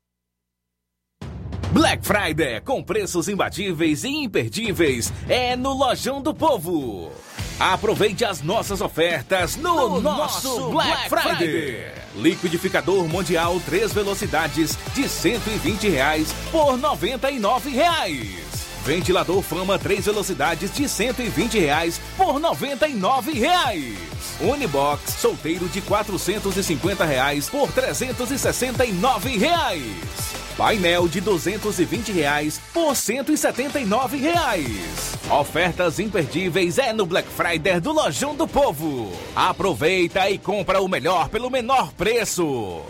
[1.71, 7.09] Black Friday com preços imbatíveis e imperdíveis é no Lojão do Povo.
[7.57, 11.37] Aproveite as nossas ofertas no, No nosso, nosso Black, Black Friday.
[11.37, 11.91] Friday.
[12.15, 18.51] Liquidificador Mundial 3 velocidades de 120 reais por 99 reais.
[18.83, 23.97] Ventilador Fama 3 velocidades de 120 reais por 99 reais.
[24.41, 30.40] Unibox solteiro de 450 reais por 369 reais.
[30.61, 35.17] Painel de 220 reais por 179 reais.
[35.27, 39.11] Ofertas imperdíveis é no Black Friday do Lojão do Povo.
[39.35, 42.83] Aproveita e compra o melhor pelo menor preço.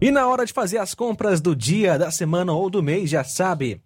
[0.00, 3.24] E na hora de fazer as compras do dia, da semana ou do mês, já
[3.24, 3.82] sabe.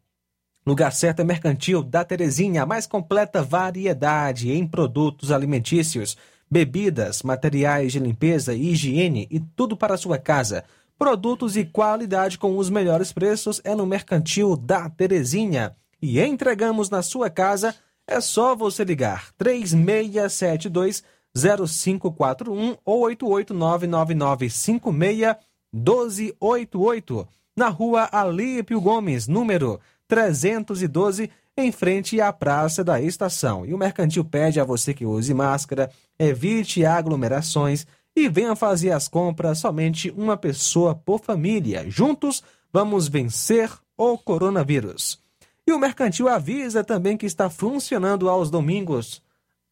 [0.67, 6.15] Lugar certo é Mercantil da Terezinha, a mais completa variedade em produtos alimentícios,
[6.51, 10.63] bebidas, materiais de limpeza e higiene e tudo para a sua casa.
[11.03, 15.75] Produtos e qualidade com os melhores preços é no Mercantil da Terezinha.
[16.01, 17.75] E entregamos na sua casa,
[18.07, 21.03] é só você ligar 3672
[21.35, 25.37] 0541 ou 8899956
[25.73, 33.67] 1288, na rua Alípio Gomes, número 312, em frente à Praça da Estação.
[33.67, 39.09] E o Mercantil pede a você que use máscara, evite aglomerações e venha fazer as
[39.09, 41.89] compras somente uma pessoa por família.
[41.89, 42.43] Juntos,
[42.73, 45.21] vamos vencer o coronavírus.
[45.67, 49.23] E o Mercantil avisa também que está funcionando aos domingos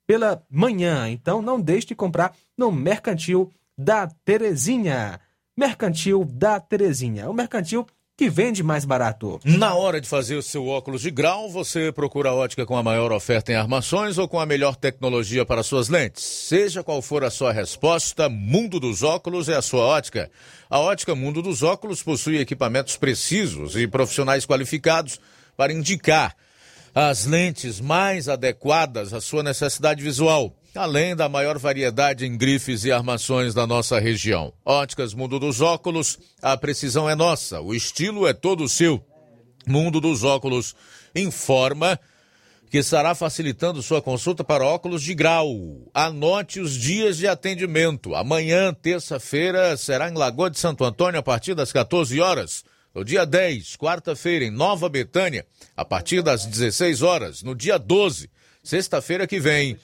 [0.06, 1.08] pela manhã.
[1.08, 5.20] Então não deixe de comprar no Mercantil da Terezinha.
[5.56, 7.28] Mercantil da Terezinha.
[7.28, 7.86] O mercantil
[8.20, 9.40] que vende mais barato.
[9.42, 12.82] Na hora de fazer o seu óculos de grau, você procura a ótica com a
[12.82, 16.22] maior oferta em armações ou com a melhor tecnologia para suas lentes.
[16.22, 20.30] Seja qual for a sua resposta, Mundo dos Óculos é a sua ótica.
[20.68, 25.18] A ótica Mundo dos Óculos possui equipamentos precisos e profissionais qualificados
[25.56, 26.36] para indicar
[26.94, 32.92] as lentes mais adequadas à sua necessidade visual, além da maior variedade em grifes e
[32.92, 34.52] armações da nossa região.
[34.64, 39.04] Óticas Mundo dos Óculos, a precisão é nossa, o estilo é todo seu.
[39.66, 40.74] Mundo dos Óculos
[41.14, 41.98] informa
[42.70, 45.48] que estará facilitando sua consulta para óculos de grau.
[45.92, 48.14] Anote os dias de atendimento.
[48.14, 52.64] Amanhã, terça-feira, será em Lagoa de Santo Antônio a partir das 14 horas.
[52.94, 55.44] No dia 10, quarta-feira, em Nova Betânia,
[55.76, 57.42] a partir das 16 horas.
[57.42, 58.30] No dia 12,
[58.62, 59.76] sexta-feira que vem,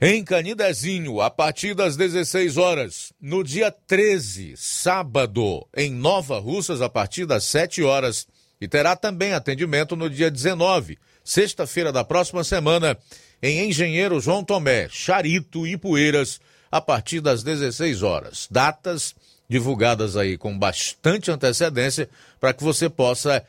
[0.00, 3.12] em Canidezinho, a partir das 16 horas.
[3.20, 8.26] No dia 13, sábado, em Nova Russas, a partir das 7 horas.
[8.60, 12.96] E terá também atendimento no dia 19, sexta-feira da próxima semana,
[13.42, 16.40] em Engenheiro João Tomé, Charito e Poeiras,
[16.70, 18.48] a partir das 16 horas.
[18.50, 19.14] Datas
[19.48, 22.08] divulgadas aí com bastante antecedência
[22.40, 23.44] para que você possa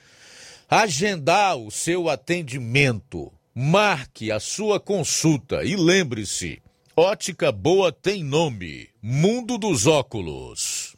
[0.69, 3.31] agendar o seu atendimento.
[3.59, 6.61] Marque a sua consulta e lembre-se:
[6.95, 10.95] ótica boa tem nome Mundo dos Óculos.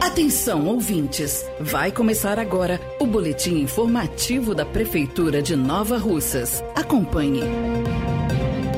[0.00, 1.44] Atenção, ouvintes!
[1.58, 6.62] Vai começar agora o boletim informativo da Prefeitura de Nova Russas.
[6.76, 7.42] Acompanhe.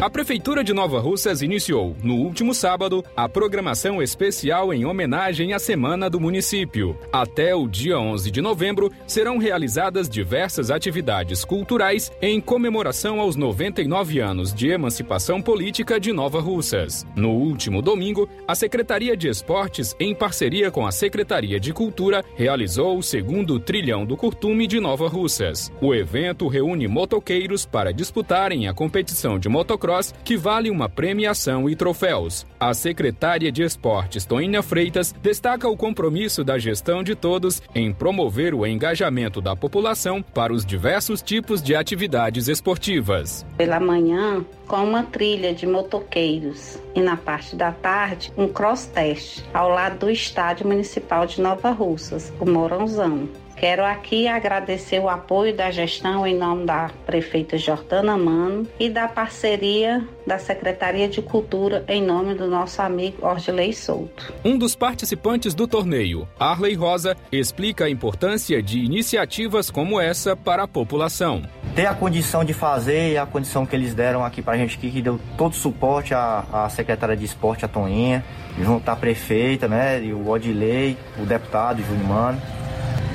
[0.01, 5.59] A Prefeitura de Nova Russas iniciou, no último sábado, a programação especial em homenagem à
[5.59, 6.97] Semana do Município.
[7.13, 14.21] Até o dia 11 de novembro, serão realizadas diversas atividades culturais em comemoração aos 99
[14.21, 17.05] anos de emancipação política de Nova Russas.
[17.17, 22.97] No último domingo, a Secretaria de Esportes, em parceria com a Secretaria de Cultura, realizou
[22.99, 25.73] o segundo trilhão do Curtume de Nova Russas.
[25.81, 29.88] O evento reúne motoqueiros para disputarem a competição de motocross
[30.25, 32.47] que vale uma premiação e troféus.
[32.61, 38.55] A secretária de Esportes, Toinha Freitas, destaca o compromisso da gestão de todos em promover
[38.55, 43.47] o engajamento da população para os diversos tipos de atividades esportivas.
[43.57, 49.43] Pela manhã, com uma trilha de motoqueiros e na parte da tarde, um cross test
[49.55, 53.29] ao lado do Estádio Municipal de Nova Russas, o Morãozão.
[53.59, 59.09] Quero aqui agradecer o apoio da gestão em nome da prefeita Jordana Mano e da
[59.09, 64.33] parceria da Secretaria de Cultura em nome do nosso amigo Ordilei Souto.
[64.45, 70.63] Um dos participantes do torneio, Arley Rosa, explica a importância de iniciativas como essa para
[70.63, 71.43] a população.
[71.75, 74.79] Ter a condição de fazer e a condição que eles deram aqui para a gente,
[74.79, 78.25] que deu todo o suporte à, à secretária de esporte, a Toninha,
[78.61, 82.58] junto à prefeita, né, e o Odilei, o deputado Júnior Mano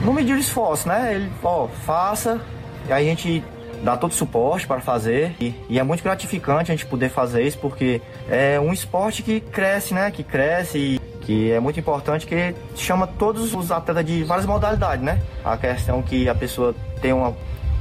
[0.04, 1.16] não medir esforço, né?
[1.16, 2.42] Ele, ó, faça,
[2.88, 3.44] e a gente
[3.84, 7.44] dá todo o suporte para fazer e, e, é muito gratificante a gente poder fazer
[7.44, 10.10] isso porque é um esporte que cresce, né?
[10.12, 15.04] Que cresce e que é muito importante que chama todos os atletas de várias modalidades,
[15.04, 15.22] né?
[15.44, 17.34] A questão que a pessoa tem uma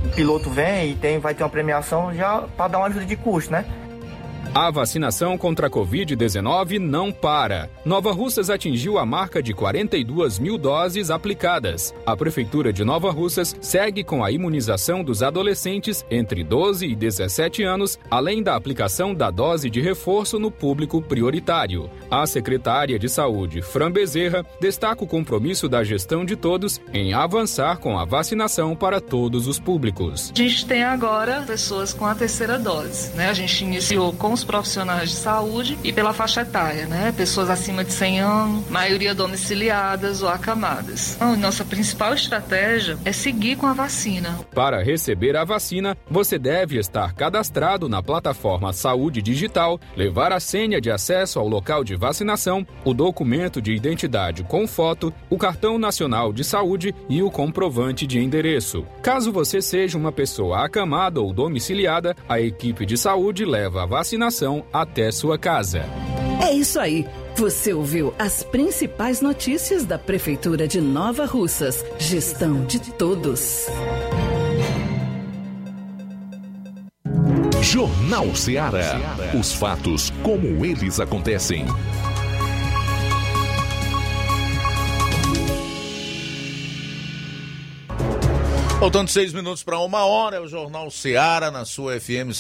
[0.05, 3.17] o piloto vem e tem vai ter uma premiação já para dar uma ajuda de
[3.17, 3.65] custo, né?
[4.55, 7.71] A vacinação contra a Covid-19 não para.
[7.87, 11.95] Nova Russas atingiu a marca de 42 mil doses aplicadas.
[12.05, 17.63] A Prefeitura de Nova Russas segue com a imunização dos adolescentes entre 12 e 17
[17.63, 21.89] anos, além da aplicação da dose de reforço no público prioritário.
[22.11, 27.79] A secretária de Saúde, Fran Bezerra, destaca o compromisso da gestão de todos em avançar
[27.79, 30.31] com a vacinação para todos os públicos.
[30.35, 33.31] A gente tem agora pessoas com a terceira dose, né?
[33.31, 37.13] A gente iniciou com os profissionais de saúde e pela faixa etária, né?
[37.17, 41.15] Pessoas acima de 100 anos, maioria domiciliadas ou acamadas.
[41.17, 44.39] Então, nossa principal estratégia é seguir com a vacina.
[44.55, 50.81] Para receber a vacina, você deve estar cadastrado na plataforma Saúde Digital, levar a senha
[50.81, 56.33] de acesso ao local de vacinação, o documento de identidade com foto, o cartão nacional
[56.33, 58.85] de saúde e o comprovante de endereço.
[59.03, 63.87] Caso você seja uma pessoa acamada ou domiciliada, a equipe de saúde leva a
[64.23, 65.85] vacinação até sua casa.
[66.41, 67.07] É isso aí.
[67.37, 71.85] Você ouviu as principais notícias da Prefeitura de Nova Russas.
[71.99, 73.67] Gestão de todos.
[77.63, 79.01] Jornal Ceará.
[79.39, 81.65] Os fatos como eles acontecem.
[88.79, 92.35] Faltando seis minutos para uma hora, é o Jornal Ceará na sua FM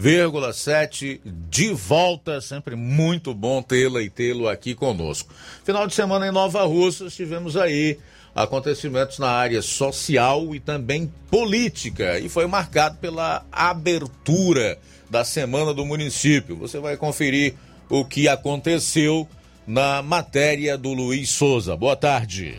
[0.00, 1.20] 102,7.
[1.48, 5.32] De volta, sempre muito bom tê-la e tê-lo aqui conosco.
[5.64, 7.98] Final de semana em Nova Russa, tivemos aí
[8.34, 14.78] acontecimentos na área social e também política, e foi marcado pela abertura
[15.08, 16.56] da Semana do Município.
[16.56, 17.54] Você vai conferir
[17.88, 19.28] o que aconteceu
[19.66, 21.76] na matéria do Luiz Souza.
[21.76, 22.58] Boa tarde.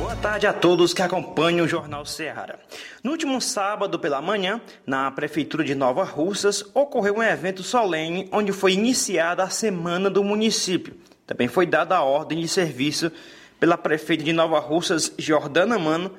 [0.00, 2.58] Boa tarde a todos que acompanham o Jornal Ceará.
[3.04, 8.50] No último sábado pela manhã, na Prefeitura de Nova Russas, ocorreu um evento solene onde
[8.50, 10.96] foi iniciada a Semana do Município.
[11.26, 13.12] Também foi dada a ordem de serviço
[13.60, 16.10] pela prefeita de Nova Russas, Jordana Mano,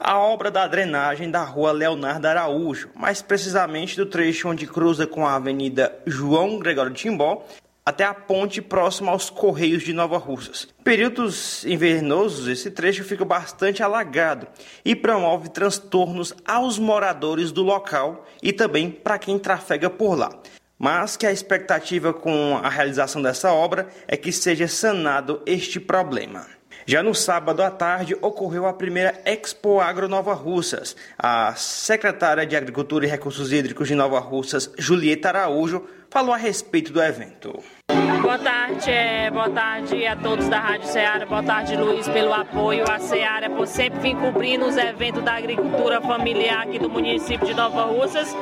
[0.00, 5.26] a obra da drenagem da rua Leonardo Araújo, mais precisamente do trecho onde cruza com
[5.26, 7.44] a Avenida João Gregório Timbó
[7.86, 10.66] até a ponte próxima aos Correios de Nova Russas.
[10.82, 14.48] Períodos invernosos, esse trecho fica bastante alagado
[14.84, 20.36] e promove transtornos aos moradores do local e também para quem trafega por lá.
[20.76, 26.44] Mas que a expectativa com a realização dessa obra é que seja sanado este problema.
[26.84, 30.94] Já no sábado à tarde ocorreu a primeira Expo Agro Nova Russas.
[31.18, 36.92] A secretária de Agricultura e Recursos Hídricos de Nova Russas, Julieta Araújo, falou a respeito
[36.92, 37.60] do evento.
[38.26, 42.84] Boa tarde, é, boa tarde a todos da Rádio Ceará, boa tarde Luiz pelo apoio
[42.90, 47.54] à Ceará por sempre vir cobrindo os eventos da agricultura familiar aqui do município de
[47.54, 48.36] Nova Russas.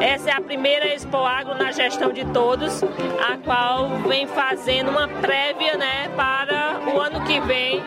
[0.00, 5.06] Essa é a primeira Expo Agro na gestão de todos, a qual vem fazendo uma
[5.06, 7.80] prévia né, para o ano que vem,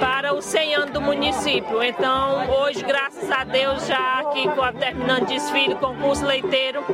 [0.00, 1.82] para o 100 anos do município.
[1.82, 6.84] Então, hoje, graças a Deus, já aqui terminando desfile, concurso leiteiro,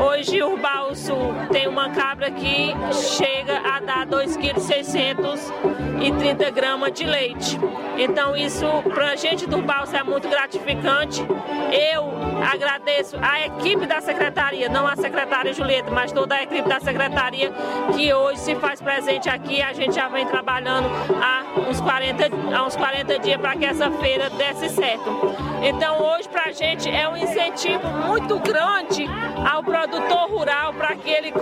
[0.00, 1.14] hoje o Balso
[1.52, 7.58] tem uma cabra que chega a dar 2,630 kg de leite.
[7.98, 11.24] Então isso para a gente do Balsa é muito gratificante.
[11.72, 16.80] Eu agradeço a equipe da secretaria, não a secretária Julieta, mas toda a equipe da
[16.80, 17.52] secretaria
[17.94, 19.62] que hoje se faz presente aqui.
[19.62, 20.88] A gente já vem trabalhando
[21.22, 25.34] há uns 40, há uns 40 dias para que essa feira desse certo.
[25.62, 29.06] Então hoje para a gente é um incentivo muito grande
[29.50, 31.32] ao produtor rural para que ele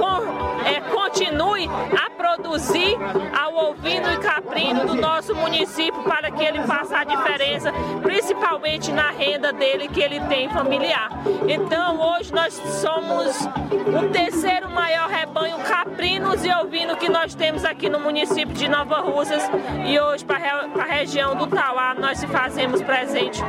[0.64, 2.96] é, continue a produzir
[3.38, 7.72] ao ovino e caprino do nosso município para que ele faça a diferença,
[8.02, 11.10] principalmente na renda dele que ele tem familiar.
[11.48, 17.88] Então hoje nós somos o terceiro maior rebanho caprinos e ovino que nós temos aqui
[17.88, 19.42] no município de Nova Russas
[19.86, 23.42] e hoje para a região do Tauá nós se fazemos presente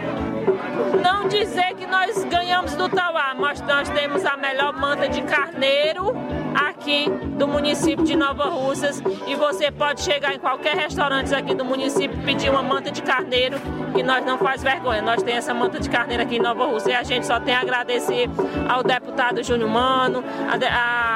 [1.02, 6.14] não dizer que nós ganhamos do Tauá, mas nós temos a melhor manta de carneiro
[6.86, 11.66] aqui do município de Nova Russas e você pode chegar em qualquer restaurante aqui do
[11.66, 13.58] município pedir uma manta de carneiro
[13.96, 15.02] que nós não faz vergonha.
[15.02, 17.56] Nós temos essa manta de carneiro aqui em Nova Russa e a gente só tem
[17.56, 18.30] a agradecer
[18.70, 20.24] ao deputado Júnior Mano,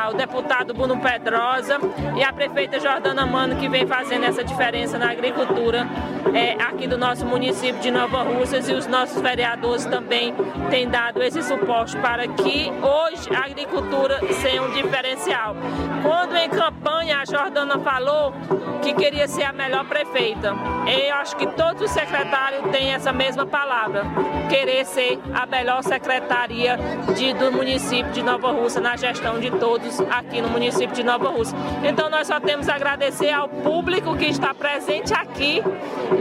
[0.03, 1.77] ao deputado Bruno Pedrosa
[2.17, 5.87] e à prefeita Jordana Mano que vem fazendo essa diferença na agricultura
[6.33, 10.33] é, aqui do nosso município de Nova Russas e os nossos vereadores também
[10.71, 15.58] têm dado esse suporte para que hoje a agricultura seja um diferencial.
[16.01, 18.33] Quando em campanha a Jordana falou
[18.81, 20.53] que queria ser a melhor prefeita,
[20.87, 24.03] eu acho que todos os secretários têm essa mesma palavra,
[24.49, 26.77] querer ser a melhor secretaria
[27.15, 31.29] de, do município de Nova Russa, na gestão de todos aqui no município de Nova
[31.29, 31.55] Russa.
[31.83, 35.61] Então nós só temos a agradecer ao público que está presente aqui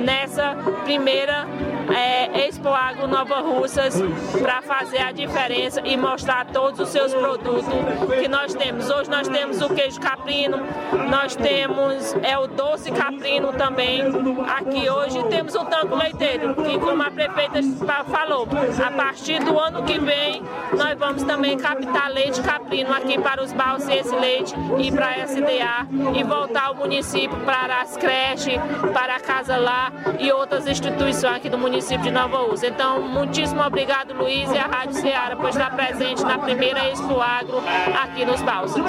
[0.05, 1.47] nessa primeira
[1.95, 3.95] é, Expo Agro Nova Russas
[4.41, 7.65] para fazer a diferença e mostrar todos os seus produtos
[8.21, 8.91] que nós temos.
[8.91, 10.59] Hoje nós temos o queijo caprino,
[11.11, 14.03] nós temos é o doce caprino também.
[14.57, 17.61] Aqui hoje temos o tanco leiteiro, que como a prefeita
[18.11, 18.47] falou,
[18.85, 20.43] a partir do ano que vem
[20.77, 25.25] nós vamos também captar leite caprino aqui para os balsos esse leite e para a
[25.25, 28.59] SDA e voltar ao município para as creches,
[28.93, 32.67] para a Casa Lá e outras instituições aqui do município de Nova Ursa.
[32.67, 37.63] Então, muitíssimo obrigado, Luiz, e a Rádio Ceará por estar presente na primeira Expo Agro
[38.03, 38.83] aqui nos balsos.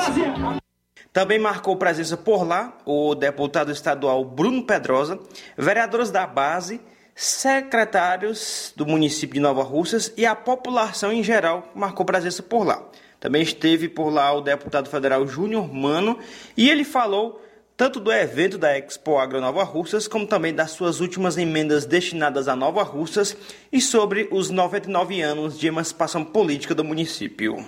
[1.13, 5.19] Também marcou presença por lá o deputado estadual Bruno Pedrosa,
[5.55, 6.81] vereadores da base,
[7.13, 12.83] secretários do município de Nova Russas e a população em geral marcou presença por lá.
[13.19, 16.17] Também esteve por lá o deputado federal Júnior Mano
[16.57, 17.39] e ele falou
[17.79, 22.49] tanto do evento da Expo Agro Nova Russas, como também das suas últimas emendas destinadas
[22.49, 23.37] a Nova Russas
[23.71, 27.65] e sobre os 99 anos de emancipação política do município.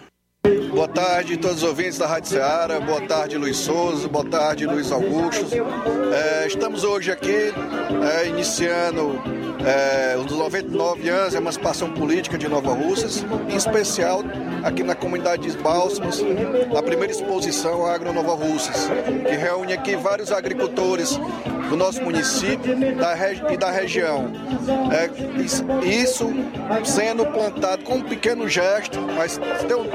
[0.70, 4.92] Boa tarde todos os ouvintes da Rádio Ceará, boa tarde Luiz Souza, boa tarde Luiz
[4.92, 5.46] Augusto.
[6.14, 7.54] É, estamos hoje aqui
[8.14, 9.18] é, iniciando
[9.66, 14.24] é, os 99 anos de emancipação política de Nova Russas, em especial
[14.64, 16.24] aqui na comunidade de Bálsamos,
[16.78, 18.90] a primeira exposição Agro Nova Russas,
[19.28, 21.20] que reúne aqui vários agricultores
[21.70, 23.16] do nosso município da
[23.52, 24.32] e da região.
[24.92, 25.10] É,
[25.86, 26.28] isso
[26.84, 29.40] sendo plantado com um pequeno gesto, mas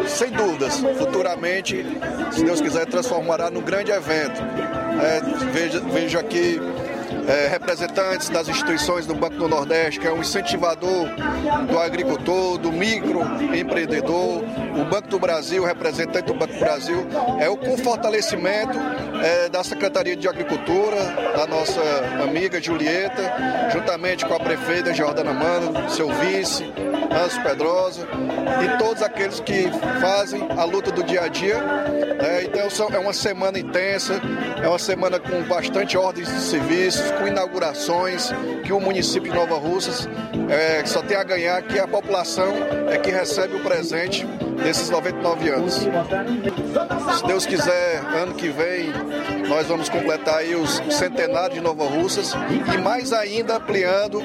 [0.07, 1.85] sem dúvidas, futuramente,
[2.33, 4.43] se Deus quiser, transformará num grande evento.
[5.03, 5.21] É,
[5.93, 6.59] vejo aqui
[7.29, 11.09] é, representantes das instituições do Banco do Nordeste, que é um incentivador
[11.69, 14.43] do agricultor, do microempreendedor,
[14.81, 17.07] o Banco do Brasil, representante do Banco do Brasil,
[17.41, 18.79] é o com fortalecimento
[19.23, 20.97] é, da Secretaria de Agricultura,
[21.37, 21.81] da nossa
[22.23, 26.65] amiga Julieta, juntamente com a prefeita Jordana Mano, seu vice,
[27.11, 28.07] Anso Pedrosa,
[28.63, 29.69] e todos aqueles que
[30.01, 31.57] fazem a luta do dia a dia.
[32.19, 34.21] É, então é uma semana intensa,
[34.63, 38.31] é uma semana com bastante ordens de serviços, com inaugurações,
[38.65, 40.09] que o município de Nova Russas
[40.49, 42.53] é, só tem a ganhar, que a população
[42.91, 44.27] é que recebe o presente
[44.63, 45.75] desses 99 anos.
[45.75, 48.93] Se Deus quiser, ano que vem
[49.49, 52.35] nós vamos completar aí os centenários de Nova Russas
[52.75, 54.21] e mais ainda ampliando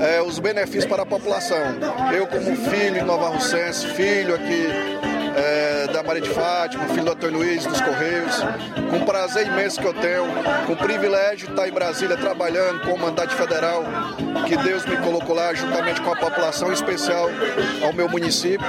[0.00, 1.58] é, os benefícios para a população.
[2.12, 4.66] Eu como filho de Nova Russense, filho aqui
[5.36, 5.79] é,
[6.10, 8.34] Maria de Fátima, filho do Antônio Luiz dos Correios,
[8.90, 10.24] com um prazer imenso que eu tenho,
[10.66, 13.84] com o privilégio de estar em Brasília trabalhando com o mandato federal
[14.44, 17.28] que Deus me colocou lá juntamente com a população, em especial
[17.84, 18.66] ao meu município,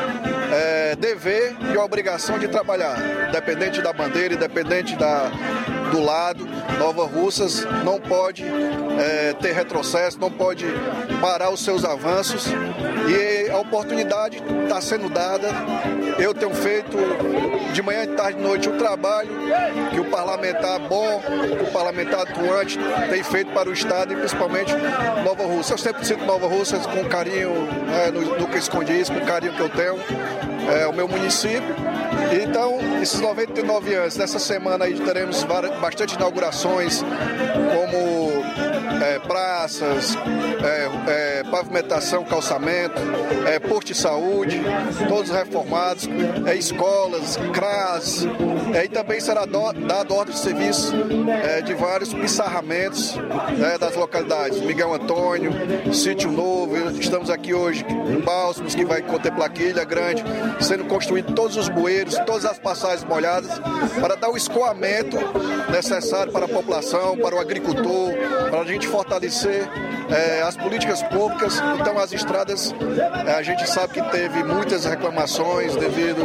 [0.54, 2.98] é, dever e obrigação de trabalhar,
[3.30, 5.30] independente da bandeira, independente da,
[5.92, 6.48] do lado.
[6.80, 8.44] Nova Russas não pode
[9.00, 10.66] é, ter retrocesso, não pode
[11.22, 12.48] parar os seus avanços
[13.08, 15.50] e a oportunidade está sendo dada.
[16.18, 16.98] Eu tenho feito
[17.74, 19.30] de manhã, de tarde, de noite o trabalho
[19.92, 21.22] que o parlamentar bom,
[21.62, 22.78] o parlamentar atuante
[23.10, 24.74] tem feito para o Estado e principalmente
[25.24, 25.74] Nova Russa.
[25.74, 27.68] Eu sempre sinto Nova Russa com carinho,
[28.06, 29.96] é, no, no que escondi isso, com carinho que eu tenho,
[30.72, 31.76] é, o meu município.
[32.44, 35.46] Então, esses 99 anos, nessa semana aí teremos
[35.82, 38.31] bastante inaugurações, como
[39.02, 40.16] é, praças,
[40.64, 43.02] é, é, pavimentação, calçamento,
[43.48, 44.62] é, posto de saúde,
[45.08, 46.08] todos reformados,
[46.46, 48.28] é, escolas, CRAS,
[48.84, 50.94] e também será do, dado ordem de serviço
[51.66, 53.16] de vários pissarramentos
[53.58, 54.60] né, das localidades.
[54.62, 55.52] Miguel Antônio,
[55.94, 60.24] Sítio Novo, estamos aqui hoje em Bálsamos, que vai contemplar Ilha Grande,
[60.60, 63.52] sendo construído todos os bueiros, todas as passagens molhadas,
[64.00, 65.18] para dar o escoamento
[65.72, 68.12] necessário para a população, para o agricultor,
[68.50, 69.68] para a gente fortalecer
[70.12, 71.62] é, as políticas públicas.
[71.80, 72.74] Então, as estradas,
[73.26, 76.22] é, a gente sabe que teve muitas reclamações devido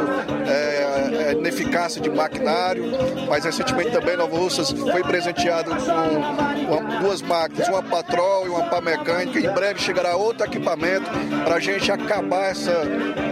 [0.47, 2.85] é, à ineficácia de maquinário,
[3.29, 8.81] mas recentemente também Nova Russas foi presenteado com duas máquinas, uma Patrol e uma pá
[8.81, 9.39] mecânica.
[9.39, 11.09] Em breve chegará outro equipamento
[11.45, 12.83] para a gente acabar essa,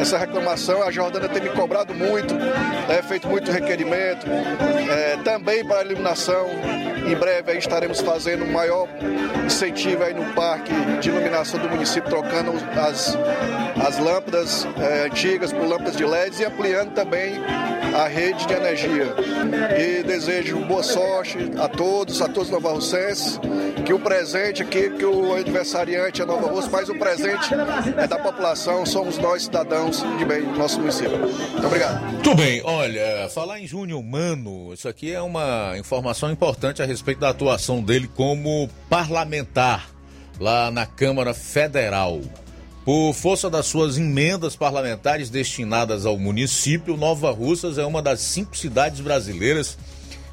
[0.01, 0.83] essa reclamação.
[0.83, 2.35] A Jordana tem me cobrado muito,
[2.89, 6.47] é, feito muito requerimento, é, também para a iluminação.
[7.07, 8.89] Em breve estaremos fazendo um maior
[9.45, 10.44] incentivo aí no parque
[11.01, 13.17] de iluminação do município, trocando as,
[13.87, 17.35] as lâmpadas é, antigas por lâmpadas de LEDs e ampliando também
[17.95, 19.15] a rede de energia.
[19.79, 23.39] E desejo boa sorte a todos, a todos novarrocenses,
[23.85, 27.51] que o presente aqui, que o aniversariante é Nova Rússia, mas o presente
[27.97, 31.19] é da população, somos nós cidadãos de bem do nosso município.
[31.19, 32.01] Muito obrigado.
[32.05, 37.21] Muito bem, olha, falar em Júnior Mano, isso aqui é uma informação importante a respeito
[37.21, 39.94] da atuação dele como parlamentar
[40.39, 42.21] lá na Câmara Federal.
[42.85, 48.57] Por força das suas emendas parlamentares destinadas ao município, Nova Russas é uma das cinco
[48.57, 49.79] cidades brasileiras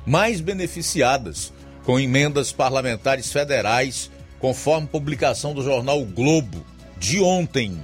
[0.05, 1.53] mais beneficiadas
[1.85, 6.65] com emendas parlamentares federais, conforme publicação do jornal o Globo
[6.97, 7.79] de ontem.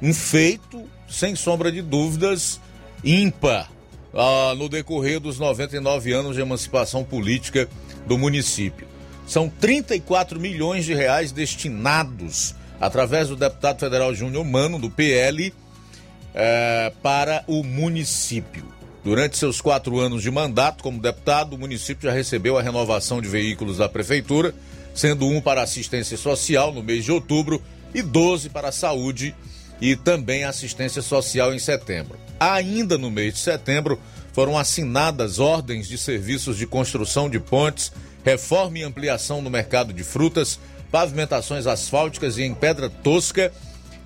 [0.00, 2.60] Um feito, sem sombra de dúvidas,
[3.02, 3.70] ímpar
[4.14, 7.68] ah, no decorrer dos 99 anos de emancipação política
[8.06, 8.93] do município.
[9.26, 15.52] São 34 milhões de reais destinados através do deputado federal Júnior Mano, do PL,
[16.34, 18.64] é, para o município.
[19.02, 23.28] Durante seus quatro anos de mandato como deputado, o município já recebeu a renovação de
[23.28, 24.54] veículos da prefeitura,
[24.94, 27.62] sendo um para assistência social no mês de outubro
[27.94, 29.34] e 12 para saúde
[29.80, 32.18] e também assistência social em setembro.
[32.40, 34.00] Ainda no mês de setembro,
[34.32, 37.92] foram assinadas ordens de serviços de construção de pontes,
[38.24, 40.58] reforma e ampliação no mercado de frutas,
[40.90, 43.52] pavimentações asfálticas e em pedra tosca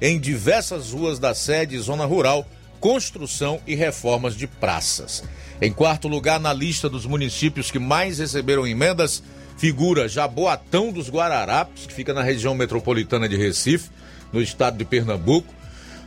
[0.01, 2.47] em diversas ruas da sede e zona rural,
[2.81, 5.25] construção e reformas de praças.
[5.61, 9.23] Em quarto lugar, na lista dos municípios que mais receberam emendas,
[9.57, 13.91] figura Jaboatão dos Guararapes, que fica na região metropolitana de Recife,
[14.33, 15.53] no estado de Pernambuco,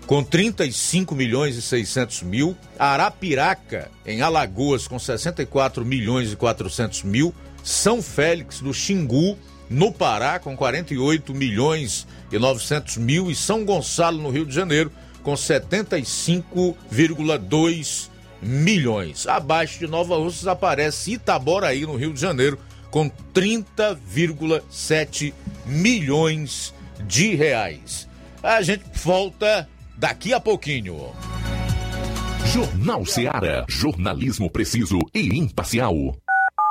[0.08, 2.56] com 35 milhões e 600 mil.
[2.80, 7.34] Arapiraca, em Alagoas, com 64 milhões e 400 mil.
[7.64, 9.38] São Félix do Xingu,
[9.70, 14.92] no Pará, com 48 milhões e 900 mil, e São Gonçalo, no Rio de Janeiro,
[15.24, 18.10] com 75,2
[18.42, 19.26] milhões.
[19.28, 22.60] Abaixo de Nova Russas aparece Itaboraí, no Rio de Janeiro,
[22.90, 25.34] com 30,7
[25.66, 26.74] milhões
[27.08, 28.06] de reais.
[28.44, 31.12] A gente volta daqui a pouquinho.
[32.48, 33.66] Jornal Seara.
[33.70, 35.96] Jornalismo preciso e imparcial.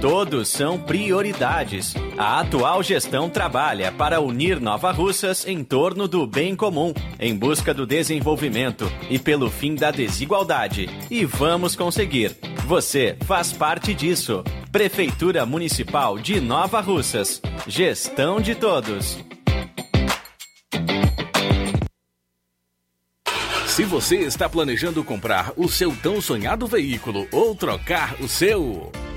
[0.00, 1.94] Todos são prioridades.
[2.16, 7.74] A atual gestão trabalha para unir Nova Russas em torno do bem comum, em busca
[7.74, 10.88] do desenvolvimento e pelo fim da desigualdade.
[11.10, 12.34] E vamos conseguir.
[12.66, 14.42] Você faz parte disso.
[14.72, 17.42] Prefeitura Municipal de Nova Russas.
[17.66, 19.18] Gestão de todos.
[23.66, 28.90] Se você está planejando comprar o seu tão sonhado veículo ou trocar o seu.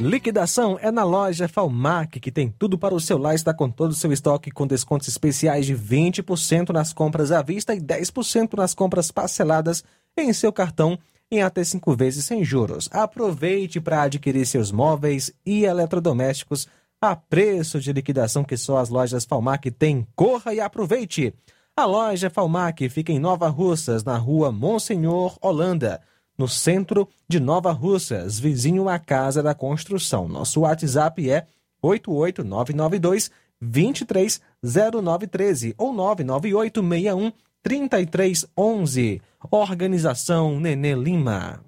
[0.00, 3.34] Liquidação é na loja Falmac, que tem tudo para o seu lar.
[3.34, 7.72] Está com todo o seu estoque com descontos especiais de 20% nas compras à vista
[7.72, 9.84] e 10% nas compras parceladas
[10.16, 10.98] em seu cartão
[11.30, 12.88] em até cinco vezes sem juros.
[12.92, 16.66] Aproveite para adquirir seus móveis e eletrodomésticos
[17.00, 20.06] a preço de liquidação que só as lojas Falmac têm.
[20.16, 21.32] Corra e aproveite!
[21.76, 26.00] A loja Falmac fica em Nova Russas, na rua Monsenhor Holanda
[26.36, 30.28] no centro de Nova Russas, vizinho à Casa da Construção.
[30.28, 31.46] Nosso WhatsApp é
[31.82, 33.30] 88992
[33.60, 37.32] 230913 ou 99861
[37.62, 39.22] 3311.
[39.50, 41.62] Organização Nenê Lima.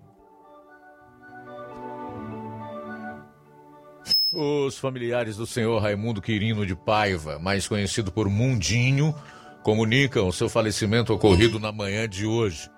[4.32, 9.14] Os familiares do senhor Raimundo Quirino de Paiva, mais conhecido por Mundinho,
[9.62, 12.68] comunicam seu falecimento ocorrido na manhã de hoje.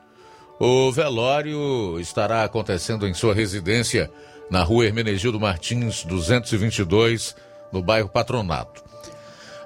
[0.61, 4.11] O velório estará acontecendo em sua residência
[4.51, 7.37] na rua Hermenegildo Martins, 222,
[7.73, 8.83] no bairro Patronato.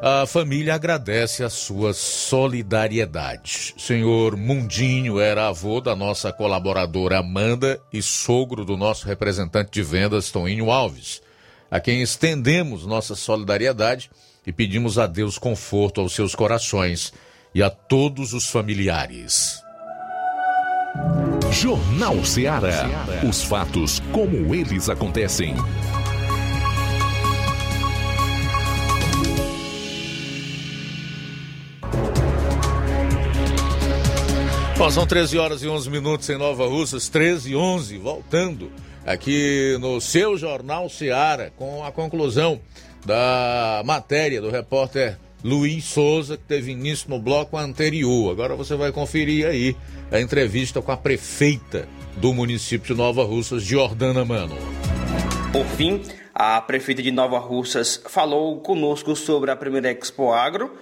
[0.02, 3.74] A família agradece a sua solidariedade.
[3.78, 10.30] Senhor Mundinho era avô da nossa colaboradora Amanda e sogro do nosso representante de vendas,
[10.30, 11.22] Toninho Alves,
[11.70, 14.10] a quem estendemos nossa solidariedade
[14.46, 17.14] e pedimos a Deus conforto aos seus corações
[17.54, 19.62] e a todos os familiares.
[21.50, 22.88] Jornal Ceará.
[23.28, 25.54] Os fatos como eles acontecem.
[34.76, 38.72] Bom, são 13 horas e 11 minutos em Nova Russas, 13 e 11, voltando
[39.06, 42.60] aqui no seu Jornal Ceará, com a conclusão
[43.06, 48.30] da matéria do repórter Luiz Souza, que teve início no bloco anterior.
[48.30, 49.76] Agora você vai conferir aí
[50.10, 54.56] a entrevista com a prefeita do município de Nova Russas, Jordana Mano.
[55.52, 56.00] Por fim,
[56.34, 60.74] a prefeita de Nova Russas falou conosco sobre a primeira Expo Agro,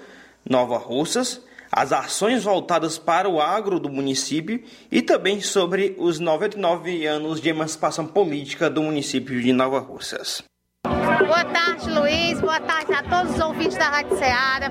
[0.48, 1.40] Nova Russas,
[1.72, 7.48] as ações voltadas para o agro do município e também sobre os 99 anos de
[7.48, 10.49] emancipação política do município de Nova Russas.
[10.82, 12.40] Boa tarde, Luiz.
[12.40, 14.70] Boa tarde a todos os ouvintes da Rádio Ceará.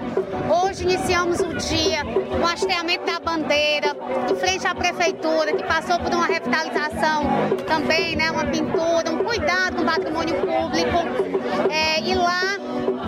[0.64, 3.96] Hoje iniciamos o dia com o hasteamento da bandeira
[4.28, 7.26] em frente à prefeitura, que passou por uma revitalização
[7.68, 8.32] também, né?
[8.32, 10.98] Uma pintura, um cuidado com o patrimônio público.
[11.70, 12.58] É, e lá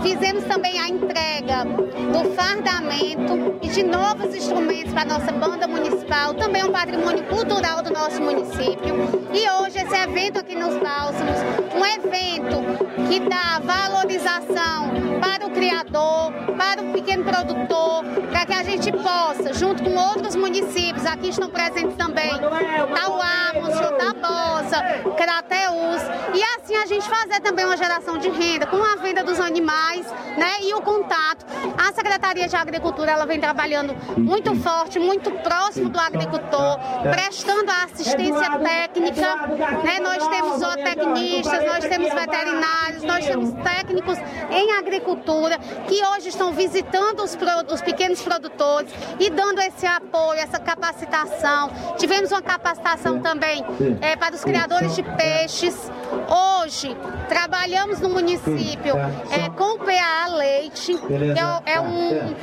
[0.02, 6.34] fizemos também a entrega do fardamento e de novos instrumentos para a nossa banda municipal,
[6.34, 8.96] também um patrimônio cultural do nosso município.
[9.34, 11.38] E hoje esse evento aqui nos Bálsamos,
[11.76, 12.62] um evento
[13.08, 14.92] que dá valorização
[15.22, 20.36] para o criador, para o pequeno produtor, para que a gente possa, junto com outros
[20.36, 24.82] municípios, aqui estão presentes também, Tauamos, Tabosa,
[25.16, 26.02] Crateus,
[26.34, 29.91] e assim a gente fazer também uma geração de renda com a venda dos animais,
[30.00, 31.46] né, e o contato.
[31.78, 36.80] A Secretaria de Agricultura, ela vem trabalhando muito forte, muito próximo do agricultor,
[37.12, 39.48] prestando assistência técnica,
[39.84, 44.18] né, nós temos zootecnistas, nós temos veterinários, nós temos técnicos
[44.50, 47.38] em agricultura que hoje estão visitando os,
[47.72, 51.72] os pequenos produtores e dando esse apoio, essa capacitação.
[51.98, 53.64] Tivemos uma capacitação também
[54.02, 55.92] é, para os criadores de peixes.
[56.28, 56.96] Hoje,
[57.28, 58.96] trabalhamos no município
[59.32, 62.36] é, com PA Leite, que é, é, um,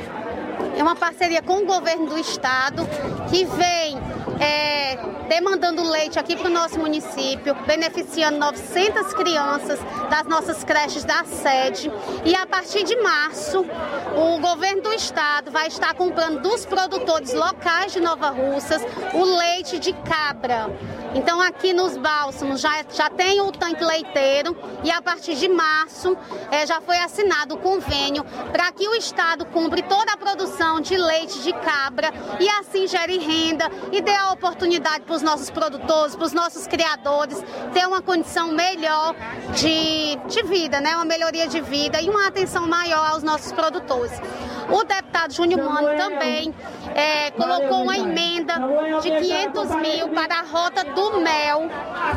[0.77, 2.87] é uma parceria com o governo do estado,
[3.29, 3.97] que vem
[4.39, 9.79] é, demandando leite aqui para o nosso município, beneficiando 900 crianças
[10.09, 11.91] das nossas creches da sede.
[12.25, 13.65] E a partir de março,
[14.15, 18.81] o governo do estado vai estar comprando dos produtores locais de Nova Russas
[19.13, 20.69] o leite de cabra.
[21.15, 26.15] Então aqui nos bálsamos já, já tem o tanque leiteiro e a partir de março
[26.51, 30.95] é, já foi assinado o convênio para que o Estado cumpra toda a produção de
[30.95, 36.15] leite de cabra e assim gere renda e dê a oportunidade para os nossos produtores,
[36.15, 39.15] para os nossos criadores ter uma condição melhor
[39.55, 40.95] de, de vida, né?
[40.95, 44.11] uma melhoria de vida e uma atenção maior aos nossos produtores.
[44.71, 46.53] O deputado Júnior Mano também
[46.93, 48.53] é, colocou uma emenda
[49.01, 51.69] de 500 mil para a rota do mel.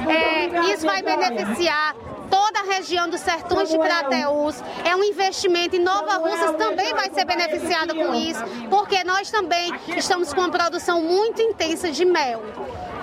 [0.09, 1.95] É, isso vai beneficiar
[2.31, 4.63] toda a região dos sertões de Crateús.
[4.85, 9.71] É um investimento e Nova Russas também vai ser beneficiada com isso, porque nós também
[9.97, 12.43] estamos com uma produção muito intensa de mel.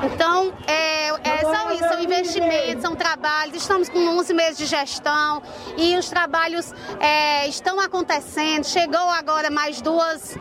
[0.01, 3.55] Então, é, é, são são investimentos, são trabalhos.
[3.55, 5.41] Estamos com 11 meses de gestão
[5.77, 8.63] e os trabalhos é, estão acontecendo.
[8.65, 10.37] Chegou agora mais duas,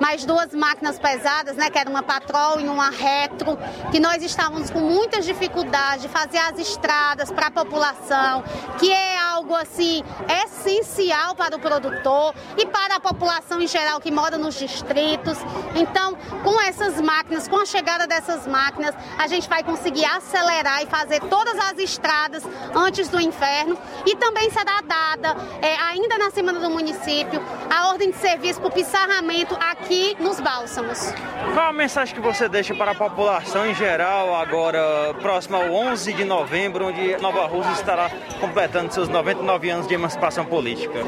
[0.00, 3.58] mais duas máquinas pesadas, né, que era uma patrol e uma retro,
[3.90, 8.42] que nós estávamos com muitas dificuldades de fazer as estradas para a população,
[8.78, 9.15] que é
[9.46, 10.02] algo assim
[10.44, 15.38] essencial para o produtor e para a população em geral que mora nos distritos.
[15.76, 20.86] Então, com essas máquinas, com a chegada dessas máquinas, a gente vai conseguir acelerar e
[20.86, 22.42] fazer todas as estradas
[22.74, 27.40] antes do inverno e também será dada, é, ainda na semana do município,
[27.70, 31.12] a ordem de serviço para o pissarramento aqui nos bálsamos.
[31.54, 36.12] Qual a mensagem que você deixa para a população em geral agora, próximo ao 11
[36.14, 38.10] de novembro, onde Nova Rússia estará
[38.40, 39.08] completando seus
[39.42, 41.00] 99 anos de emancipação política?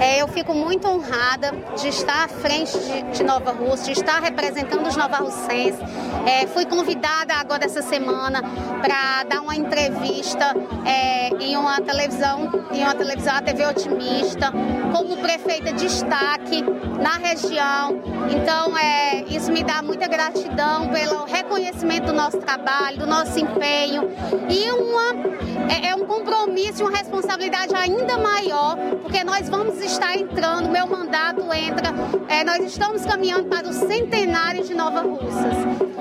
[0.00, 4.20] É, eu fico muito honrada de estar à frente de, de Nova Rússia, de estar
[4.20, 5.80] representando os nova-russenses.
[6.26, 8.42] É, fui convidada agora essa semana
[8.80, 10.54] para dar uma entrevista
[10.84, 14.52] é, em uma televisão, em uma televisão, a TV Otimista,
[14.92, 16.64] como prefeita de destaque
[17.00, 18.00] na região.
[18.30, 24.10] Então, é, isso me dá muita gratidão pelo reconhecimento do nosso trabalho, do nosso empenho
[24.48, 30.68] e uma, é, é um compromisso uma responsabilidade ainda maior, porque nós vamos estar entrando,
[30.70, 31.94] meu mandato entra,
[32.28, 35.56] é, nós estamos caminhando para o centenário de Nova Russas.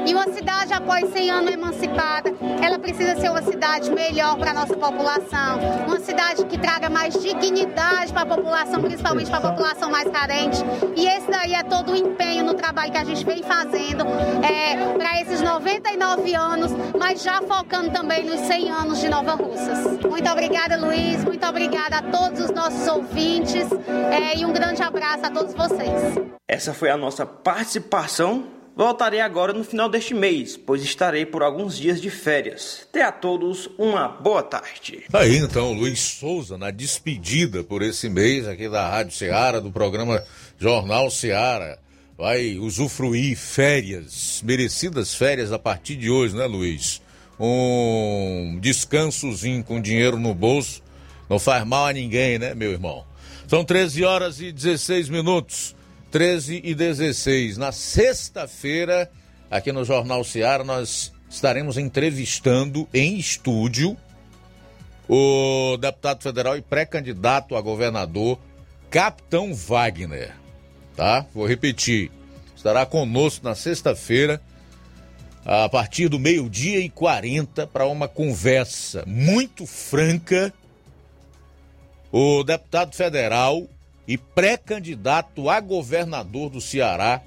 [0.08, 4.54] E uma cidade após 100 anos emancipada, ela precisa ser uma cidade melhor para a
[4.54, 9.90] nossa população, uma cidade que traga mais dignidade para a população, principalmente para a população
[9.90, 10.64] mais carente.
[10.96, 14.06] E esse daí é todo o empenho no trabalho que a gente vem fazendo
[14.44, 20.00] é, para esses 99 anos, mas já focando também nos 100 anos de Nova Russas.
[20.04, 21.24] Muito obrigada, Luiz.
[21.24, 23.68] Muito obrigada a todos os nossos ouvintes
[24.12, 26.20] é, e um grande abraço a todos vocês.
[26.48, 28.46] Essa foi a nossa participação
[28.78, 32.86] Voltarei agora no final deste mês, pois estarei por alguns dias de férias.
[32.92, 35.06] Tenha a todos uma boa tarde.
[35.14, 40.22] Aí então, Luiz Souza, na despedida por esse mês aqui da Rádio Ceará, do programa
[40.60, 41.78] Jornal Ceará.
[42.18, 47.02] Vai usufruir férias, merecidas férias a partir de hoje, né, Luiz?
[47.40, 50.84] Um descansozinho com dinheiro no bolso
[51.30, 53.06] não faz mal a ninguém, né, meu irmão?
[53.48, 55.76] São 13 horas e 16 minutos.
[56.12, 57.58] 13 e 16.
[57.58, 59.12] Na sexta-feira,
[59.52, 63.98] aqui no Jornal Seara, nós estaremos entrevistando em estúdio
[65.08, 68.40] o deputado federal e pré-candidato a governador,
[68.90, 70.34] Capitão Wagner.
[70.96, 71.26] Tá?
[71.34, 72.12] Vou repetir.
[72.56, 74.42] Estará conosco na sexta-feira,
[75.44, 80.54] a partir do meio-dia e 40, para uma conversa muito franca.
[82.18, 83.68] O deputado federal
[84.08, 87.20] e pré-candidato a governador do Ceará,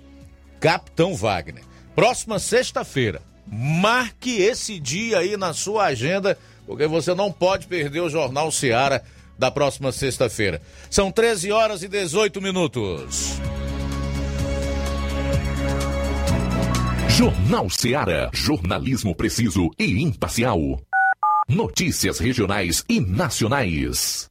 [0.59, 1.63] Capitão Wagner.
[1.95, 3.21] Próxima sexta-feira.
[3.47, 9.03] Marque esse dia aí na sua agenda, porque você não pode perder o Jornal Ceará
[9.39, 10.63] da próxima sexta-feira.
[10.89, 13.39] São 13 horas e 18 minutos.
[17.11, 20.81] Jornal Ceará, jornalismo preciso e imparcial.
[21.47, 24.31] Notícias regionais e nacionais.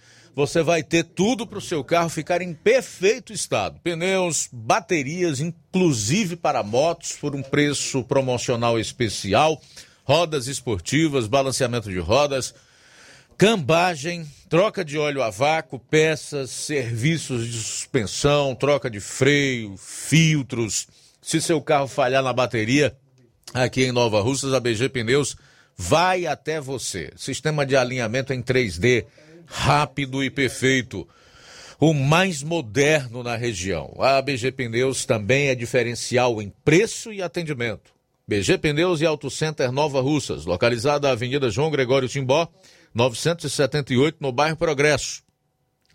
[0.35, 3.79] você vai ter tudo para o seu carro ficar em perfeito estado.
[3.83, 9.61] Pneus, baterias, inclusive para motos, por um preço promocional especial,
[10.03, 12.53] rodas esportivas, balanceamento de rodas,
[13.37, 20.87] cambagem, troca de óleo a vácuo, peças, serviços de suspensão, troca de freio, filtros.
[21.21, 22.95] Se seu carro falhar na bateria,
[23.53, 25.35] aqui em Nova Russas, a BG Pneus
[25.77, 27.11] vai até você.
[27.15, 29.05] Sistema de alinhamento em 3D
[29.51, 31.05] rápido e perfeito.
[31.79, 33.93] O mais moderno na região.
[33.99, 37.91] A BG Pneus também é diferencial em preço e atendimento.
[38.27, 42.47] BG Pneus e Auto Center Nova Russas, localizada na Avenida João Gregório Timbó,
[42.93, 45.21] 978, no bairro Progresso.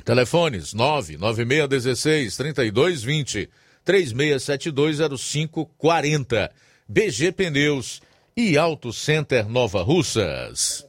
[0.04, 3.48] Telefones 99616 3220
[3.86, 6.50] 36720540.
[6.88, 8.00] BG Pneus
[8.36, 10.86] e Auto Center Nova Russas.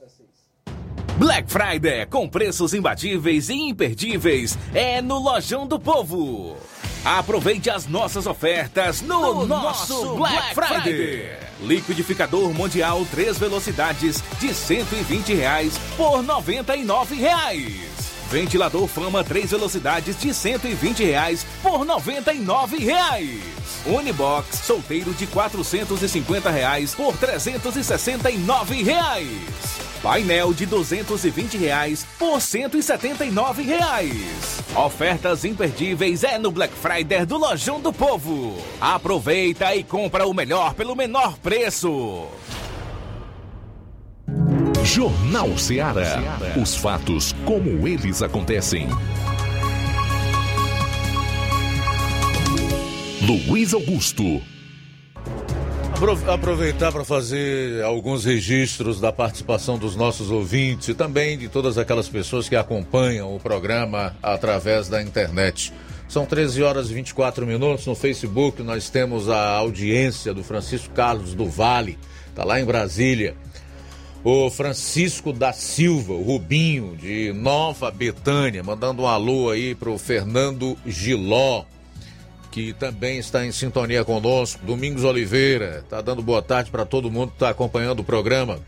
[1.18, 6.58] Black Friday com preços imbatíveis e imperdíveis é no Lojão do Povo.
[7.04, 10.94] Aproveite as nossas ofertas no, no nosso, Black, Black Friday.
[10.94, 11.38] Friday.
[11.62, 18.17] Liquidificador Mundial 3 velocidades de 120 reais por 99 reais.
[18.30, 23.42] Ventilador Fama 3 velocidades de 120 reais por 99 reais.
[23.86, 29.88] Unibox solteiro de 450 reais por 369 reais.
[30.02, 34.62] Painel de 220 reais por 179 reais.
[34.76, 38.58] Ofertas imperdíveis é no Black Friday do Lojão do Povo.
[38.80, 42.28] Aproveita e compra o melhor pelo menor preço.
[44.88, 46.40] Jornal Ceará.
[46.60, 48.88] Os fatos como eles acontecem.
[53.22, 54.42] Luiz Augusto.
[55.94, 61.78] Apro- Aproveitar para fazer alguns registros da participação dos nossos ouvintes e também de todas
[61.78, 65.74] aquelas pessoas que acompanham o programa através da internet.
[66.08, 67.86] São 13 horas e 24 minutos.
[67.86, 71.98] No Facebook nós temos a audiência do Francisco Carlos do Vale,
[72.30, 73.36] está lá em Brasília.
[74.24, 80.78] O Francisco da Silva, o Rubinho, de Nova Betânia, mandando um alô aí pro Fernando
[80.86, 81.64] Giló,
[82.52, 84.66] que também está em sintonia conosco.
[84.66, 88.60] Domingos Oliveira, tá dando boa tarde para todo mundo que está acompanhando o programa.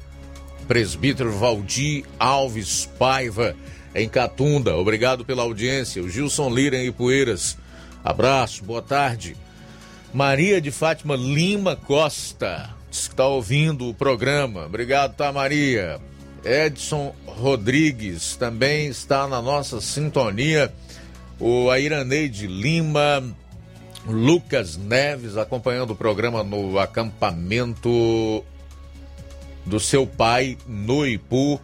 [0.67, 3.55] Presbítero Valdir Alves Paiva,
[3.95, 4.76] em Catunda.
[4.77, 6.03] Obrigado pela audiência.
[6.03, 7.57] O Gilson Lira em Ipueiras.
[8.03, 9.35] Abraço, boa tarde.
[10.13, 14.66] Maria de Fátima Lima Costa, diz que está ouvindo o programa.
[14.66, 15.99] Obrigado, tá, Maria?
[16.44, 20.74] Edson Rodrigues também está na nossa sintonia.
[21.40, 23.24] O Airaneide Lima,
[24.06, 28.44] Lucas Neves acompanhando o programa no acampamento
[29.66, 31.61] do seu pai no Ipu.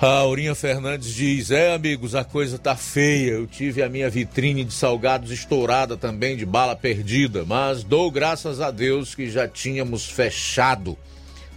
[0.00, 3.32] A Aurinha Fernandes diz: É, amigos, a coisa tá feia.
[3.32, 8.60] Eu tive a minha vitrine de salgados estourada também de bala perdida, mas dou graças
[8.60, 10.98] a Deus que já tínhamos fechado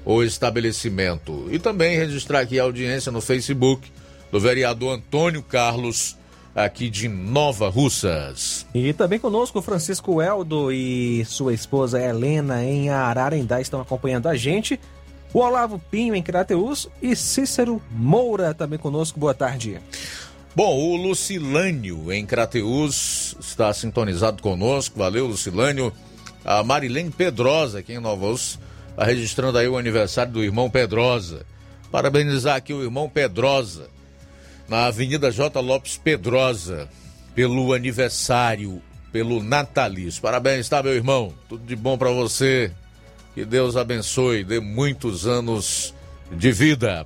[0.06, 1.48] o estabelecimento.
[1.52, 3.92] E também registrar aqui a audiência no Facebook
[4.32, 6.16] do vereador Antônio Carlos,
[6.56, 8.66] aqui de Nova Russas.
[8.74, 14.80] E também conosco Francisco Eldo e sua esposa Helena em Ararendá estão acompanhando a gente.
[15.38, 19.20] O Olavo Pinho em Crateus e Cícero Moura também conosco.
[19.20, 19.80] Boa tarde.
[20.56, 24.98] Bom, o Lucilânio em Crateus está sintonizado conosco.
[24.98, 25.94] Valeu, Lucilânio.
[26.44, 28.58] A Marilene Pedrosa aqui em Russa
[28.90, 31.46] está registrando aí o aniversário do irmão Pedrosa.
[31.92, 33.92] Parabenizar aqui o irmão Pedrosa
[34.68, 35.62] na Avenida J.
[35.62, 36.90] Lopes Pedrosa
[37.36, 38.82] pelo aniversário,
[39.12, 40.20] pelo natalício.
[40.20, 41.32] Parabéns, tá, meu irmão?
[41.48, 42.72] Tudo de bom para você.
[43.38, 45.94] Que Deus abençoe, dê muitos anos
[46.32, 47.06] de vida.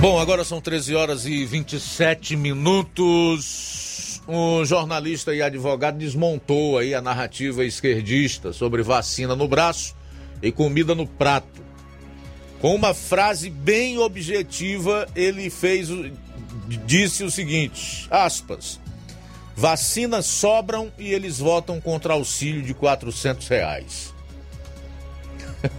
[0.00, 4.22] Bom, agora são 13 horas e 27 minutos.
[4.26, 9.94] Um jornalista e advogado desmontou aí a narrativa esquerdista sobre vacina no braço
[10.42, 11.62] e comida no prato.
[12.62, 15.90] Com uma frase bem objetiva, ele fez
[16.86, 18.80] disse o seguinte, aspas,
[19.54, 24.14] vacinas sobram e eles votam contra auxílio de 400 reais.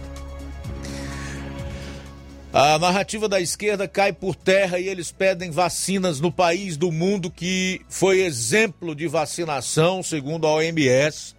[2.52, 7.30] A narrativa da esquerda cai por terra e eles pedem vacinas no país do mundo
[7.30, 11.34] que foi exemplo de vacinação, segundo a OMS,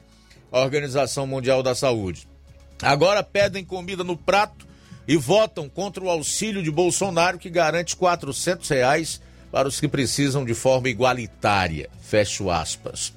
[0.51, 2.27] a Organização Mundial da Saúde.
[2.81, 4.67] Agora pedem comida no prato
[5.07, 9.19] e votam contra o auxílio de Bolsonaro que garante 400 reais
[9.51, 11.89] para os que precisam de forma igualitária.
[12.01, 13.13] Fecho aspas.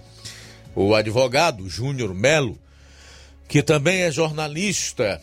[0.75, 2.59] O advogado Júnior Melo,
[3.49, 5.21] que também é jornalista,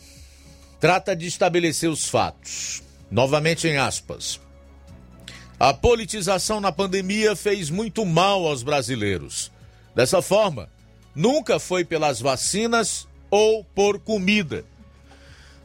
[0.78, 2.82] trata de estabelecer os fatos.
[3.10, 4.38] Novamente em aspas.
[5.58, 9.50] A politização na pandemia fez muito mal aos brasileiros.
[9.94, 10.68] Dessa forma,
[11.14, 14.64] nunca foi pelas vacinas ou por comida.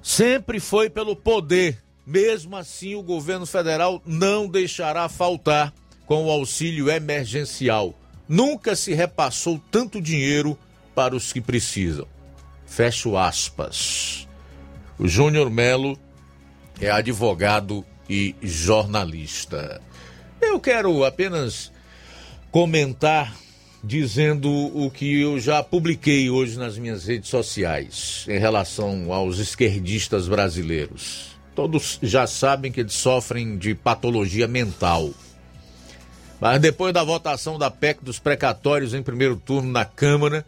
[0.01, 1.82] Sempre foi pelo poder.
[2.05, 5.73] Mesmo assim, o governo federal não deixará faltar
[6.05, 7.97] com o auxílio emergencial.
[8.27, 10.57] Nunca se repassou tanto dinheiro
[10.93, 12.07] para os que precisam.
[12.65, 14.27] Fecho aspas.
[14.97, 15.97] O Júnior Melo
[16.79, 19.81] é advogado e jornalista.
[20.41, 21.71] Eu quero apenas
[22.51, 23.35] comentar
[23.83, 30.27] dizendo o que eu já publiquei hoje nas minhas redes sociais em relação aos esquerdistas
[30.27, 31.32] brasileiros.
[31.55, 35.11] Todos já sabem que eles sofrem de patologia mental.
[36.41, 40.45] Mas depois da votação da PEC dos precatórios em primeiro turno na Câmara,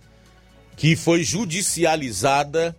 [0.75, 2.75] que foi judicializada,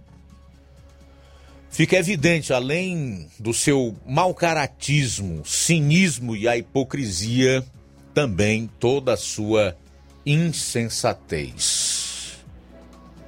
[1.71, 7.65] fica evidente, além do seu mau caratismo, cinismo e a hipocrisia,
[8.13, 9.77] também toda a sua
[10.25, 12.07] insensatez.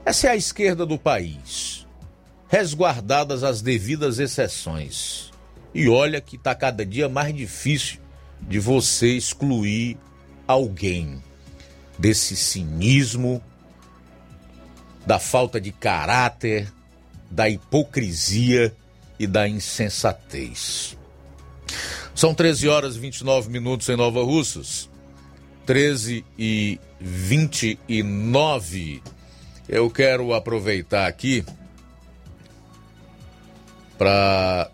[0.05, 1.78] Essa é a esquerda do país,
[2.49, 5.31] resguardadas as devidas exceções.
[5.75, 7.99] E olha que está cada dia mais difícil
[8.41, 9.97] de você excluir
[10.47, 11.23] alguém
[11.99, 13.43] desse cinismo,
[15.07, 16.73] da falta de caráter,
[17.31, 18.75] da hipocrisia
[19.19, 20.97] e da insensatez.
[22.15, 24.89] São 13 horas e 29 minutos em Nova Russas.
[25.67, 29.03] 13 e 29.
[29.69, 31.45] Eu quero aproveitar aqui
[33.99, 34.71] para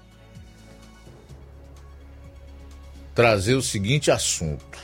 [3.14, 4.78] trazer o seguinte assunto.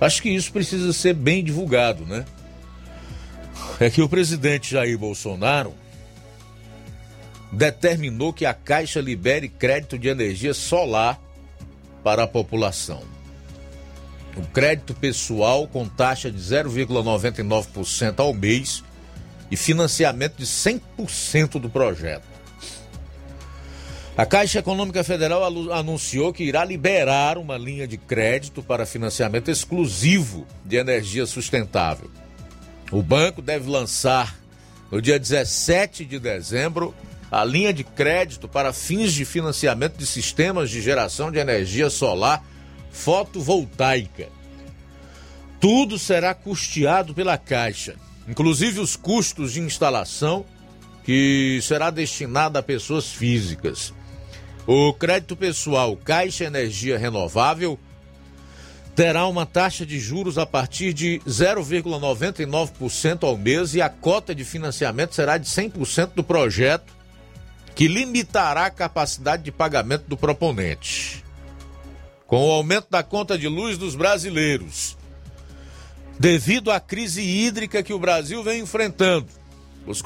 [0.00, 2.24] Acho que isso precisa ser bem divulgado, né?
[3.78, 5.74] É que o presidente Jair Bolsonaro
[7.52, 11.20] determinou que a Caixa libere crédito de energia solar
[12.02, 13.02] para a população.
[14.36, 18.82] O crédito pessoal com taxa de 0,99% ao mês
[19.50, 22.34] e financiamento de 100% do projeto.
[24.16, 25.42] A Caixa Econômica Federal
[25.72, 32.08] anunciou que irá liberar uma linha de crédito para financiamento exclusivo de energia sustentável.
[32.92, 34.38] O banco deve lançar
[34.88, 36.94] no dia 17 de dezembro
[37.28, 42.44] a linha de crédito para fins de financiamento de sistemas de geração de energia solar
[42.92, 44.28] fotovoltaica.
[45.58, 47.96] Tudo será custeado pela Caixa,
[48.28, 50.44] inclusive os custos de instalação,
[51.04, 53.92] que será destinado a pessoas físicas.
[54.66, 57.78] O crédito pessoal Caixa Energia Renovável
[58.94, 64.44] terá uma taxa de juros a partir de 0,99% ao mês e a cota de
[64.44, 66.94] financiamento será de 100% do projeto,
[67.74, 71.24] que limitará a capacidade de pagamento do proponente.
[72.26, 74.96] Com o aumento da conta de luz dos brasileiros,
[76.18, 79.26] devido à crise hídrica que o Brasil vem enfrentando,
[79.86, 80.02] os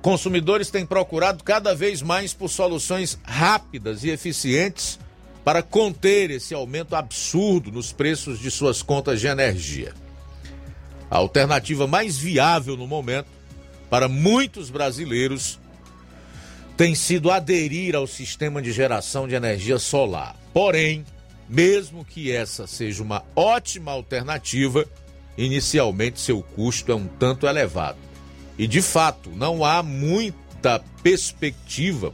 [0.00, 4.98] consumidores têm procurado cada vez mais por soluções rápidas e eficientes
[5.44, 9.92] para conter esse aumento absurdo nos preços de suas contas de energia.
[11.10, 13.28] A alternativa mais viável no momento
[13.90, 15.58] para muitos brasileiros
[16.76, 20.36] tem sido aderir ao sistema de geração de energia solar.
[20.52, 21.04] Porém,
[21.48, 24.86] mesmo que essa seja uma ótima alternativa,
[25.38, 27.96] inicialmente seu custo é um tanto elevado.
[28.58, 32.12] E de fato, não há muita perspectiva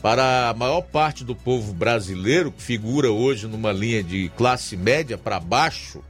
[0.00, 5.18] para a maior parte do povo brasileiro, que figura hoje numa linha de classe média
[5.18, 6.02] para baixo,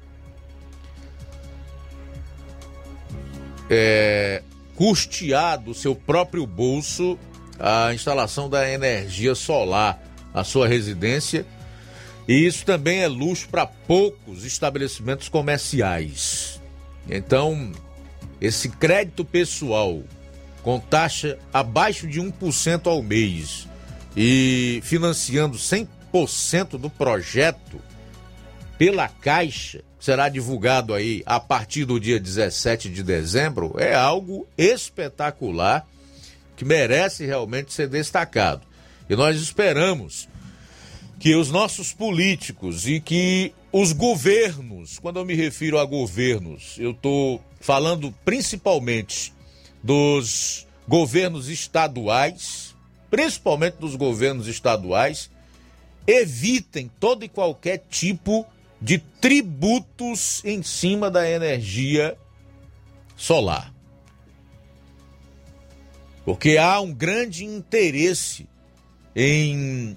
[3.69, 4.43] é,
[4.77, 7.19] custear do seu próprio bolso
[7.59, 10.01] a instalação da energia solar
[10.33, 11.45] à sua residência.
[12.27, 16.61] E isso também é luxo para poucos estabelecimentos comerciais.
[17.09, 17.73] Então,
[18.41, 20.03] esse crédito pessoal
[20.63, 23.69] com taxa abaixo de 1% ao mês
[24.17, 27.81] e financiando 100% do projeto
[28.79, 35.87] pela Caixa, será divulgado aí a partir do dia 17 de dezembro, é algo espetacular
[36.57, 38.63] que merece realmente ser destacado.
[39.09, 40.29] E nós esperamos
[41.23, 46.91] que os nossos políticos e que os governos, quando eu me refiro a governos, eu
[46.91, 49.33] estou falando principalmente
[49.81, 52.75] dos governos estaduais,
[53.09, 55.31] principalmente dos governos estaduais,
[56.09, 58.45] evitem todo e qualquer tipo
[58.81, 62.19] de tributos em cima da energia
[63.17, 63.73] solar.
[66.25, 68.45] Porque há um grande interesse
[69.15, 69.97] em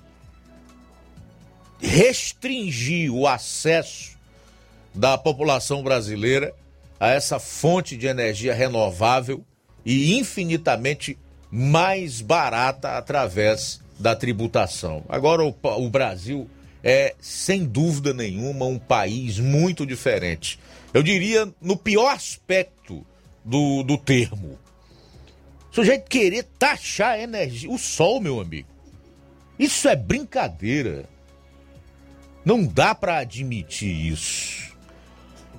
[1.86, 4.18] restringir o acesso
[4.94, 6.54] da população brasileira
[7.00, 9.44] a essa fonte de energia renovável
[9.86, 11.18] e infinitamente
[11.52, 15.04] mais barata através da tributação.
[15.08, 16.50] Agora, o, o Brasil
[16.84, 20.60] é, sem dúvida nenhuma, um país muito diferente.
[20.94, 23.06] Eu diria no pior aspecto
[23.44, 24.60] do, do termo.
[25.72, 28.70] O sujeito querer taxar a energia, o sol, meu amigo.
[29.58, 31.06] Isso é brincadeira.
[32.46, 34.76] Não dá para admitir isso.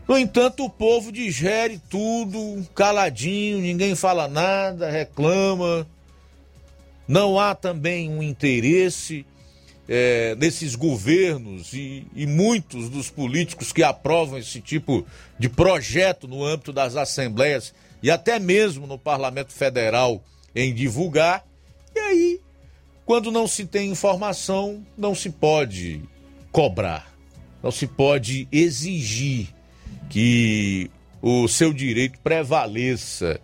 [0.06, 5.84] No entanto, o povo digere tudo caladinho, ninguém fala nada, reclama.
[7.08, 9.26] Não há também um interesse
[9.88, 15.04] é, nesses governos e, e muitos dos políticos que aprovam esse tipo
[15.36, 20.22] de projeto no âmbito das assembleias e até mesmo no Parlamento Federal
[20.54, 21.44] em divulgar.
[21.94, 22.40] E aí,
[23.04, 26.02] quando não se tem informação, não se pode
[26.56, 27.14] cobrar,
[27.62, 29.48] não se pode exigir
[30.08, 33.38] que o seu direito prevaleça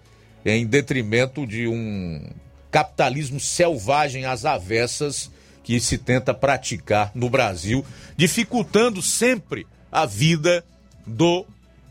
[0.47, 2.27] em detrimento de um
[2.71, 5.31] capitalismo selvagem às avessas
[5.63, 7.85] que se tenta praticar no Brasil,
[8.17, 10.65] dificultando sempre a vida
[11.07, 11.45] do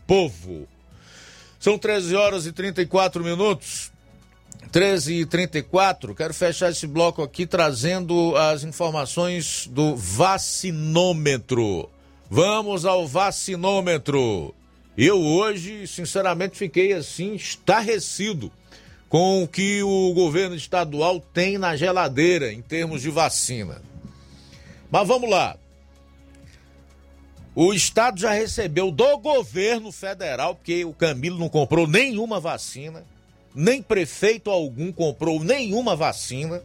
[0.08, 0.66] povo.
[1.60, 3.91] São 13 horas e 34 minutos.
[4.70, 11.90] 13 e 34 quero fechar esse bloco aqui trazendo as informações do vacinômetro.
[12.30, 14.54] Vamos ao vacinômetro.
[14.96, 18.50] Eu hoje, sinceramente, fiquei assim, estarrecido
[19.08, 23.82] com o que o governo estadual tem na geladeira em termos de vacina.
[24.90, 25.56] Mas vamos lá.
[27.54, 33.04] O estado já recebeu do governo federal, porque o Camilo não comprou nenhuma vacina,
[33.54, 36.62] nem prefeito algum comprou nenhuma vacina.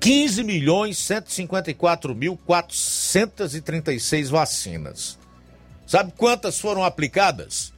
[0.00, 5.18] 15 milhões 154 mil 436 vacinas.
[5.86, 7.72] Sabe quantas foram aplicadas?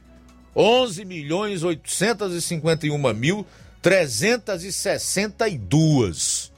[0.55, 3.43] 11 milhões 851 mil
[3.81, 6.51] 362.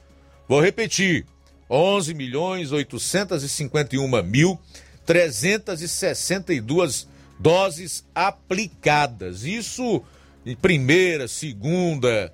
[0.48, 1.24] Vou repetir.
[1.70, 4.60] 11 milhões 851 mil
[5.06, 7.08] 362
[7.38, 9.44] doses aplicadas.
[9.44, 10.02] Isso
[10.44, 12.32] em primeira, segunda,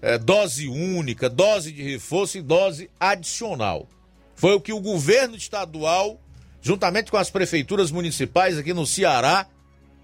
[0.00, 3.86] é, dose única, dose de reforço e dose adicional.
[4.34, 6.18] Foi o que o governo estadual,
[6.62, 9.46] juntamente com as prefeituras municipais aqui no Ceará,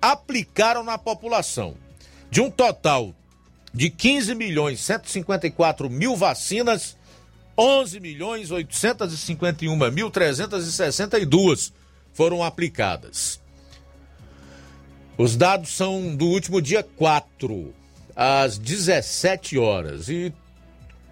[0.00, 1.74] aplicaram na população.
[2.30, 3.14] De um total
[3.72, 6.96] de 15 milhões 154 mil vacinas,
[7.56, 11.72] 11 milhões 851 mil 362
[12.12, 13.40] foram aplicadas.
[15.18, 17.72] Os dados são do último dia 4,
[18.14, 20.08] às 17 horas.
[20.08, 20.32] E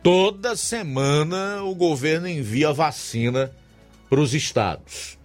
[0.02, 3.51] toda semana o governo envia vacina
[4.10, 5.16] para os estados.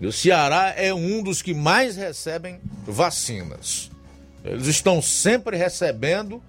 [0.00, 3.90] E o Ceará é um dos que mais recebem vacinas.
[4.44, 6.42] Eles estão sempre recebendo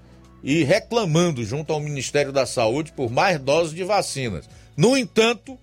[0.44, 4.50] e reclamando junto ao Ministério da Saúde por mais doses de vacinas.
[4.76, 5.58] No entanto,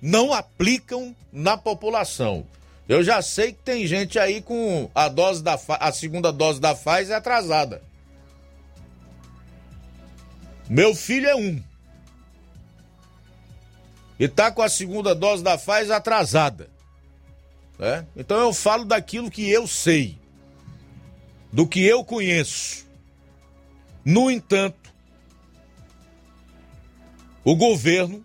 [0.00, 2.46] não aplicam na população.
[2.88, 6.74] Eu já sei que tem gente aí com a dose da a segunda dose da
[6.74, 7.82] Pfizer atrasada.
[10.68, 11.62] Meu filho é um.
[14.18, 16.70] E tá com a segunda dose da Pfizer atrasada.
[17.78, 18.06] Né?
[18.16, 20.18] Então eu falo daquilo que eu sei,
[21.52, 22.86] do que eu conheço.
[24.04, 24.92] No entanto,
[27.44, 28.24] o governo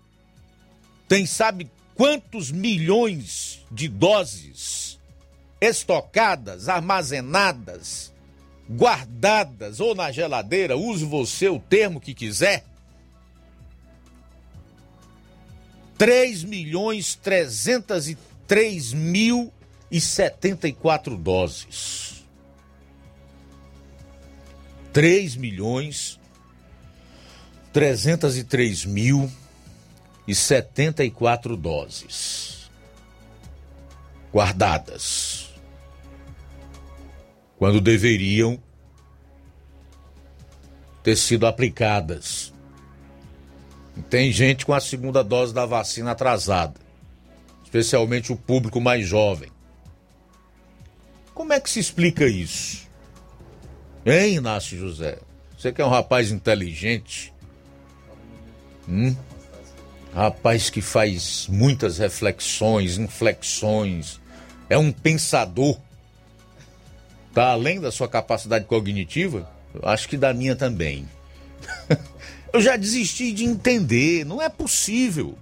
[1.08, 4.98] tem, sabe quantos milhões de doses
[5.60, 8.14] estocadas, armazenadas,
[8.70, 12.64] guardadas ou na geladeira, use você o termo que quiser.
[15.98, 22.24] 3 milhões 330 3.074 doses.
[24.94, 26.18] 3 milhões
[27.74, 29.30] 303 mil
[30.28, 32.70] e 74 doses
[34.34, 35.50] guardadas
[37.58, 38.62] quando deveriam
[41.02, 42.54] ter sido aplicadas.
[44.10, 46.88] Tem gente com a segunda dose da vacina atrasada
[47.68, 49.52] especialmente o público mais jovem.
[51.34, 52.88] Como é que se explica isso?
[54.06, 55.20] Hein, Inácio José?
[55.58, 57.34] Você que é um rapaz inteligente,
[58.88, 59.14] hum?
[60.14, 64.20] Rapaz que faz muitas reflexões, inflexões,
[64.70, 65.78] é um pensador,
[67.34, 69.50] tá além da sua capacidade cognitiva?
[69.84, 71.08] Acho que da minha também.
[72.54, 75.38] Eu já desisti de entender, não é possível.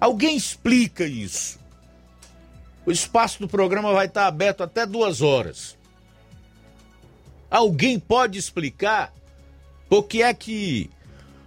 [0.00, 1.58] Alguém explica isso.
[2.84, 5.76] O espaço do programa vai estar aberto até duas horas.
[7.50, 9.12] Alguém pode explicar
[9.88, 10.90] por que é que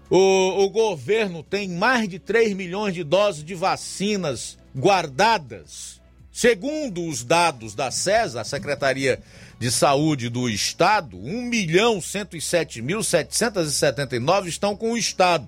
[0.10, 6.00] o, o governo tem mais de 3 milhões de doses de vacinas guardadas?
[6.32, 9.22] Segundo os dados da CESA, a Secretaria
[9.60, 15.48] de Saúde do Estado, 1 milhão 107 mil 779 estão com o Estado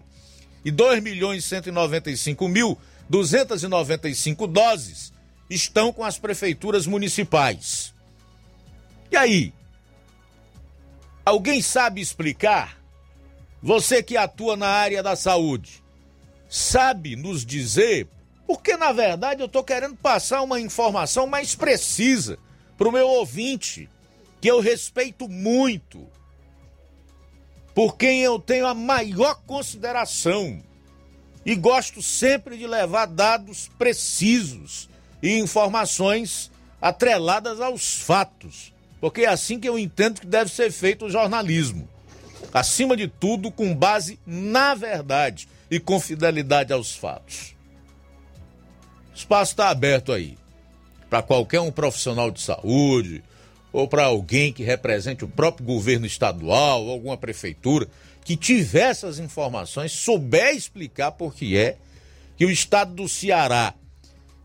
[0.65, 2.77] e 2 milhões 195 mil
[3.09, 5.13] 295 doses
[5.49, 7.93] estão com as prefeituras municipais.
[9.11, 9.53] E aí?
[11.25, 12.80] Alguém sabe explicar?
[13.61, 15.83] Você que atua na área da saúde,
[16.49, 18.07] sabe nos dizer?
[18.47, 22.37] Porque na verdade eu estou querendo passar uma informação mais precisa
[22.77, 23.87] para o meu ouvinte,
[24.41, 26.07] que eu respeito muito,
[27.75, 30.61] por quem eu tenho a maior consideração
[31.45, 34.89] e gosto sempre de levar dados precisos
[35.21, 36.51] e informações
[36.81, 41.89] atreladas aos fatos Porque é assim que eu entendo que deve ser feito o jornalismo.
[42.53, 47.55] Acima de tudo, com base na verdade e com fidelidade aos fatos.
[49.11, 50.37] O espaço está aberto aí
[51.09, 53.23] para qualquer um profissional de saúde
[53.71, 57.87] ou para alguém que represente o próprio governo estadual, alguma prefeitura,
[58.23, 61.77] que tiver essas informações, souber explicar por que é
[62.37, 63.73] que o estado do Ceará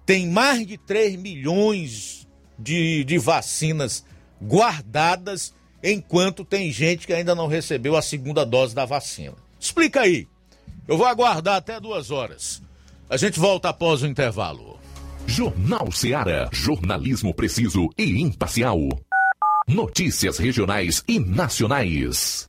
[0.04, 2.26] tem mais de 3 milhões
[2.58, 4.04] de, de vacinas
[4.42, 9.34] guardadas, enquanto tem gente que ainda não recebeu a segunda dose da vacina.
[9.58, 10.26] Explica aí.
[10.86, 12.62] Eu vou aguardar até duas horas.
[13.08, 14.78] A gente volta após o intervalo.
[15.26, 16.48] Jornal Ceará.
[16.52, 18.78] Jornalismo preciso e imparcial.
[19.68, 22.48] Notícias regionais e nacionais.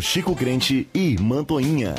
[0.00, 1.94] Chico Crente e Mantoinha.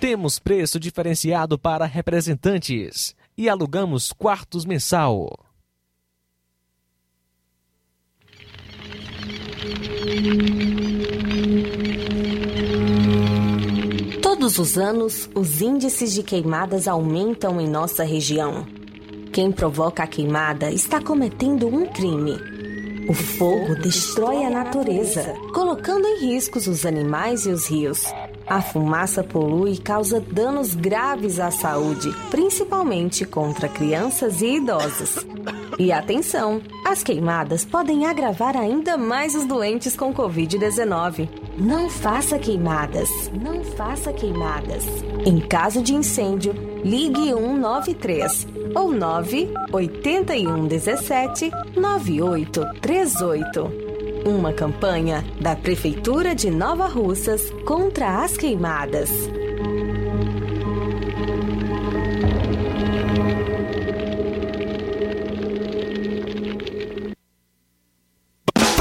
[0.00, 5.28] Temos preço diferenciado para representantes e alugamos quartos mensal.
[14.22, 18.66] Todos os anos, os índices de queimadas aumentam em nossa região.
[19.32, 22.57] Quem provoca a queimada está cometendo um crime.
[23.08, 28.04] O fogo destrói a natureza, colocando em riscos os animais e os rios.
[28.46, 35.26] A fumaça polui e causa danos graves à saúde, principalmente contra crianças e idosos.
[35.78, 41.28] E atenção, as queimadas podem agravar ainda mais os doentes com Covid-19.
[41.56, 44.84] Não faça queimadas, não faça queimadas.
[45.24, 46.52] Em caso de incêndio,
[46.84, 53.86] ligue 193 ou 98117 9838.
[54.26, 59.08] Uma campanha da Prefeitura de Nova Russas contra as queimadas.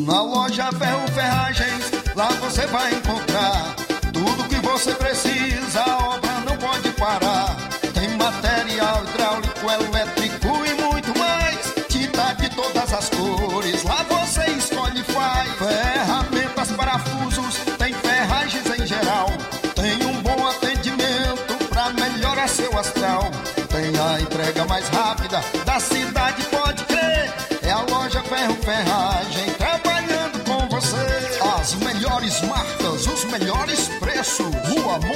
[0.00, 3.29] Na loja Ferro Ferragens, lá você vai encontrar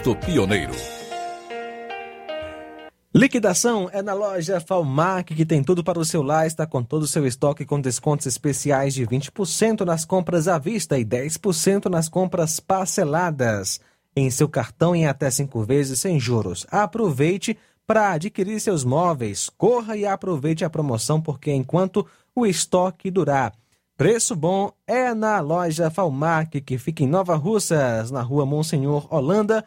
[0.00, 0.72] Pioneiro.
[3.14, 7.02] Liquidação é na loja Falmac, que tem tudo para o seu lar, está com todo
[7.02, 12.08] o seu estoque com descontos especiais de 20% nas compras à vista e 10% nas
[12.08, 13.78] compras parceladas
[14.16, 16.66] em seu cartão em até cinco vezes sem juros.
[16.70, 19.50] Aproveite para adquirir seus móveis.
[19.50, 23.52] Corra e aproveite a promoção, porque enquanto o estoque durar.
[23.98, 29.62] Preço bom é na loja Falmac, que fica em Nova Russas, na rua Monsenhor Holanda,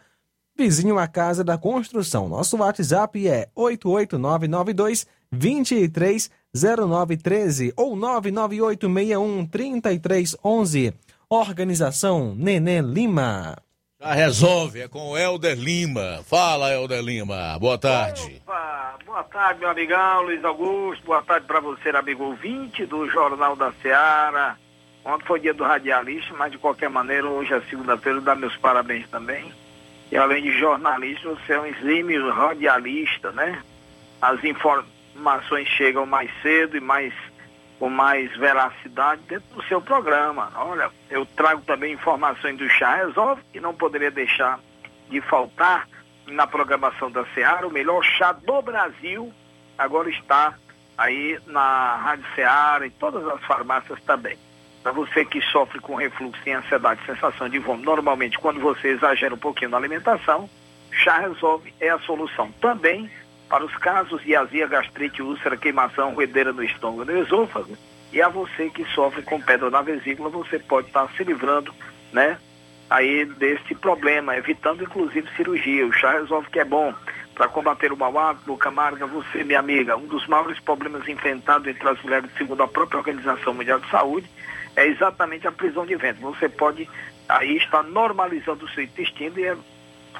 [0.56, 2.28] vizinho à Casa da Construção.
[2.28, 10.94] Nosso WhatsApp é 88992 230913 ou 998613311.
[11.28, 13.56] Organização Nenê Lima.
[14.00, 16.20] Já resolve, é com o Helder Lima.
[16.24, 17.58] Fala, Helder Lima.
[17.58, 18.40] Boa tarde.
[18.46, 21.04] Opa, boa tarde, meu amigão Luiz Augusto.
[21.04, 24.56] Boa tarde para você, amigo ouvinte do Jornal da Seara.
[25.04, 29.08] Ontem foi dia do radialista, mas de qualquer maneira, hoje é segunda-feira, dá meus parabéns
[29.10, 29.52] também.
[30.10, 33.62] E além de jornalista, você é um exímio radialista, né?
[34.20, 37.12] As informações chegam mais cedo e mais
[37.78, 40.50] com mais veracidade dentro do seu programa.
[40.54, 44.60] Olha, eu trago também informações do Chá Resolve, que não poderia deixar
[45.10, 45.88] de faltar
[46.26, 49.32] na programação da Seara, o melhor chá do Brasil,
[49.76, 50.54] agora está
[50.96, 54.38] aí na Rádio Seara e todas as farmácias também.
[54.84, 59.34] Para você que sofre com refluxo e ansiedade, sensação de vômito, normalmente quando você exagera
[59.34, 60.48] um pouquinho na alimentação,
[60.92, 62.52] chá resolve é a solução.
[62.60, 63.10] Também
[63.48, 67.74] para os casos de azia, gastrite, úlcera, queimação, ruedeira no estômago no esôfago,
[68.12, 71.72] e a você que sofre com pedra na vesícula, você pode estar se livrando,
[72.12, 72.36] né,
[72.90, 75.86] aí desse problema, evitando inclusive cirurgia.
[75.86, 76.92] O chá resolve que é bom
[77.34, 81.88] para combater o mau hábito, Camarga, você, minha amiga, um dos maiores problemas enfrentados entre
[81.88, 84.28] as mulheres, segundo a própria Organização Mundial de Saúde,
[84.76, 86.22] é exatamente a prisão de ventre.
[86.22, 86.88] Você pode
[87.28, 89.56] aí estar normalizando o seu intestino e é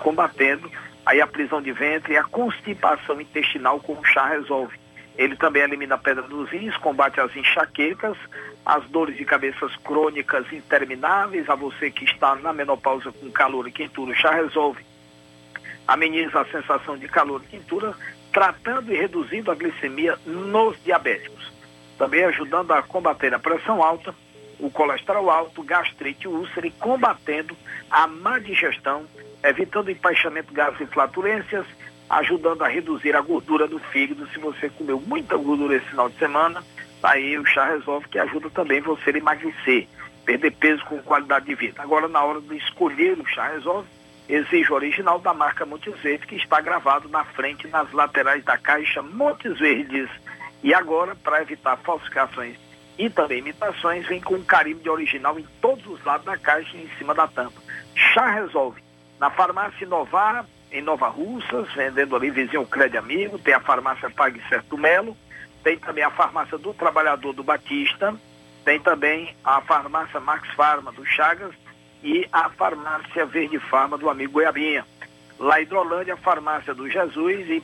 [0.00, 0.70] combatendo
[1.04, 4.78] aí a prisão de ventre e a constipação intestinal com o chá resolve.
[5.16, 8.16] Ele também elimina a pedra dos rins, combate as enxaquecas,
[8.66, 13.72] as dores de cabeças crônicas intermináveis, a você que está na menopausa com calor e
[13.72, 14.84] quentura, o chá resolve.
[15.86, 17.94] Ameniza a sensação de calor e quentura,
[18.32, 21.52] tratando e reduzindo a glicemia nos diabéticos.
[21.96, 24.14] Também ajudando a combater a pressão alta,
[24.58, 27.56] o colesterol alto, gastrite, úlcera e combatendo
[27.90, 29.04] a má digestão,
[29.42, 31.66] evitando empaixamento, gases e flatulências,
[32.08, 34.28] ajudando a reduzir a gordura do fígado.
[34.28, 36.62] Se você comeu muita gordura esse final de semana,
[37.02, 39.86] aí o chá resolve que ajuda também você a emagrecer,
[40.24, 41.82] perder peso com qualidade de vida.
[41.82, 43.88] Agora, na hora de escolher o chá resolve,
[44.28, 48.56] exige o original da marca Montes Verdes, que está gravado na frente nas laterais da
[48.56, 50.08] caixa Montes Verdes.
[50.62, 52.63] E agora, para evitar falsificações
[52.98, 56.76] e também imitações, vem com um carimbo de original em todos os lados da caixa
[56.76, 57.60] e em cima da tampa.
[57.94, 58.82] Chá Resolve.
[59.18, 64.42] Na farmácia Inovar, em Nova Russas, vendendo ali vizinho Crédito Amigo, tem a farmácia Pague
[64.48, 65.16] Certo Melo,
[65.62, 68.14] tem também a farmácia do Trabalhador do Batista,
[68.64, 71.54] tem também a farmácia Max Farma do Chagas
[72.02, 74.84] e a farmácia Verde Farma do amigo Goiabinha.
[75.38, 77.62] Lá em Hidrolândia, farmácia do Jesus e,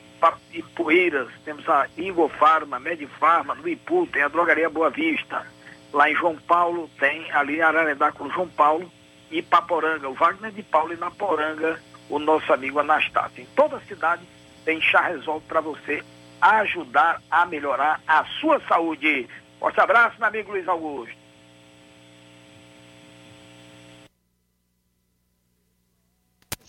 [0.52, 5.46] e Poeiras, temos a Igor Farma, Medifarma, no Ipu, tem a drogaria Boa Vista.
[5.92, 8.90] Lá em João Paulo, tem ali em Ararendá com João Paulo
[9.30, 13.42] e Paporanga, o Wagner de Paulo e na Poranga, o nosso amigo Anastácio.
[13.42, 14.22] Em toda a cidade
[14.64, 16.02] tem chá resolve para você
[16.40, 19.28] ajudar a melhorar a sua saúde.
[19.58, 21.19] Forte abraço, meu amigo Luiz Augusto.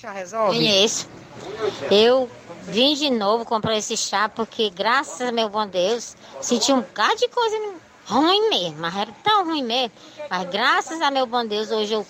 [0.02, 0.58] Chá resolve?
[0.58, 1.08] Conheço.
[1.92, 2.28] Eu
[2.64, 7.18] vim de novo comprar esse chá porque, graças a meu bom Deus, senti um bocado
[7.18, 7.56] de coisa
[8.08, 9.92] ruim mesmo, mas era tão ruim mesmo.
[10.28, 12.06] Mas graças a meu bom Deus, hoje eu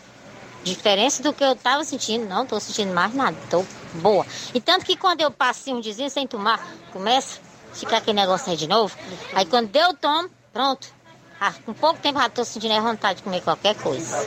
[0.64, 3.66] Diferença do que eu tava sentindo, não tô sentindo mais nada, tô
[3.96, 4.24] boa.
[4.54, 6.64] E tanto que quando eu passo um dizinho sem tomar,
[6.94, 7.40] começa
[7.72, 8.96] a ficar aquele negócio aí de novo.
[9.34, 10.88] Aí quando eu tomo, pronto,
[11.40, 14.18] Ah, com pouco tempo já estou sentindo a vontade de comer qualquer coisa.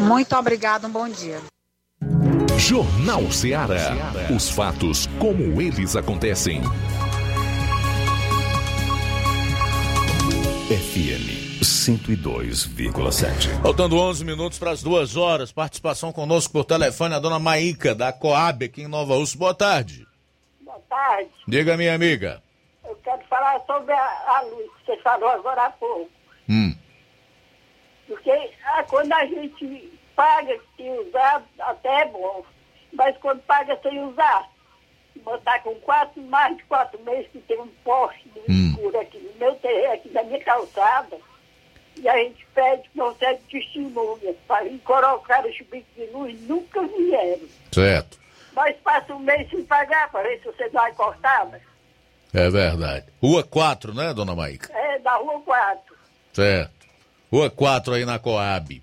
[0.00, 1.38] Muito obrigado, um bom dia.
[2.58, 3.92] Jornal Ceará.
[4.34, 6.62] Os fatos como eles acontecem.
[10.68, 13.62] FM 102,7.
[13.62, 15.52] Faltando 11 minutos para as duas horas.
[15.52, 19.36] Participação conosco por telefone a dona Maíca, da Coab, aqui em Nova Urso.
[19.36, 20.06] Boa tarde.
[20.62, 21.30] Boa tarde.
[21.46, 22.42] Diga, minha amiga.
[22.84, 26.10] Eu quero falar sobre a, a luz que você falou agora há pouco.
[26.48, 26.74] Hum.
[28.08, 28.30] Porque
[28.64, 32.44] ah, quando a gente paga sem usar, até é bom.
[32.92, 34.48] Mas quando paga sem usar,
[35.22, 38.68] botar com quatro, mais de quatro meses que tem um poste Hum.
[38.70, 41.16] escuro aqui no meu terreno, aqui na minha calçada,
[41.96, 46.40] e a gente pede que não seja testemunhas para vir colocar os bicos de luz,
[46.42, 47.48] nunca vieram.
[47.72, 48.18] Certo.
[48.52, 51.60] Mas passa um mês sem pagar para ver se você dá uma cortada.
[52.32, 53.06] É verdade.
[53.22, 54.72] Rua 4, né, dona Maíca?
[54.72, 55.96] É, da rua 4.
[56.32, 56.86] Certo.
[57.32, 58.82] Rua 4 aí na Coab.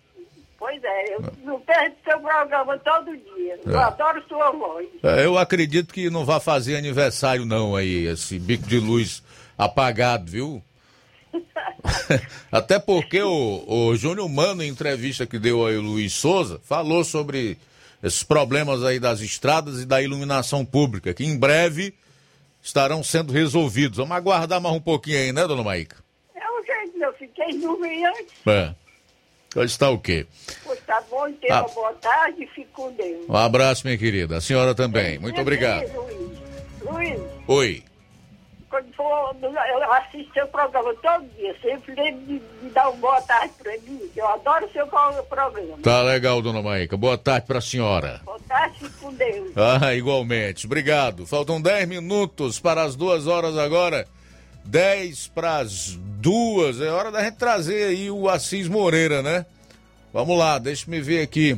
[0.73, 3.59] Pois é, eu não perco seu programa todo dia.
[3.63, 3.83] Eu É.
[3.83, 4.87] adoro sua voz.
[5.03, 9.21] É, Eu acredito que não vai fazer aniversário não aí, esse bico de luz
[9.55, 10.63] apagado, viu?
[12.51, 17.03] Até porque o, o Júnior Mano, em entrevista que deu aí o Luiz Souza, falou
[17.03, 17.57] sobre
[18.01, 21.93] esses problemas aí das estradas e da iluminação pública, que em breve
[22.63, 23.97] estarão sendo resolvidos.
[23.97, 25.97] Vamos aguardar mais um pouquinho aí, né, dona Maíca?
[26.35, 28.33] É o jeito, eu fiquei dormindo antes.
[28.47, 28.73] É.
[29.55, 30.25] Hoje está o quê?
[30.93, 31.61] Tá bom, tenha Ah.
[31.63, 33.25] uma boa tarde e com Deus.
[33.27, 34.37] Um abraço, minha querida.
[34.37, 35.17] A senhora também.
[35.17, 35.91] Muito obrigado.
[35.91, 36.37] Luiz,
[36.83, 37.83] Luiz, Oi.
[38.69, 41.55] quando for, eu assisto seu programa todo dia.
[41.63, 44.01] Sempre lembro de, de dar uma boa tarde para mim.
[44.15, 45.77] Eu adoro seu pro- programa.
[45.81, 46.95] Tá legal, dona Maíca.
[46.95, 48.21] Boa tarde para a senhora.
[48.23, 49.51] Boa tarde, fique com Deus.
[49.55, 50.67] Ah, igualmente.
[50.67, 51.25] Obrigado.
[51.25, 54.05] Faltam 10 minutos para as duas horas agora.
[54.65, 56.79] 10 para as duas.
[56.79, 59.45] É hora da gente trazer aí o Assis Moreira, né?
[60.13, 61.57] Vamos lá, deixa me ver aqui.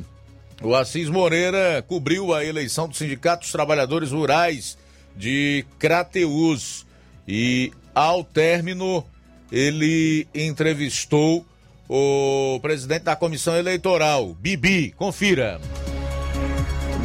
[0.63, 4.77] O Assis Moreira cobriu a eleição do Sindicato dos Trabalhadores Rurais
[5.13, 6.85] de Crateus.
[7.27, 9.03] E ao término,
[9.51, 11.45] ele entrevistou
[11.89, 14.93] o presidente da comissão eleitoral, Bibi.
[14.95, 15.59] Confira.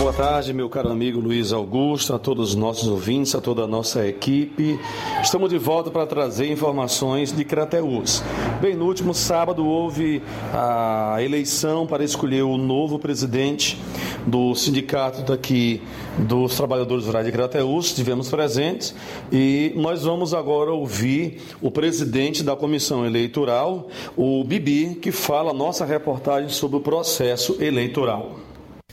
[0.00, 3.66] Boa tarde, meu caro amigo Luiz Augusto, a todos os nossos ouvintes, a toda a
[3.66, 4.80] nossa equipe.
[5.22, 8.22] Estamos de volta para trazer informações de Crateus.
[8.62, 10.22] Bem, no último sábado houve
[10.54, 13.78] a eleição para escolher o novo presidente
[14.26, 15.82] do sindicato daqui
[16.20, 17.88] dos trabalhadores rurais de Crateus.
[17.88, 18.94] Estivemos presentes
[19.30, 25.54] e nós vamos agora ouvir o presidente da comissão eleitoral, o Bibi, que fala a
[25.54, 28.49] nossa reportagem sobre o processo eleitoral.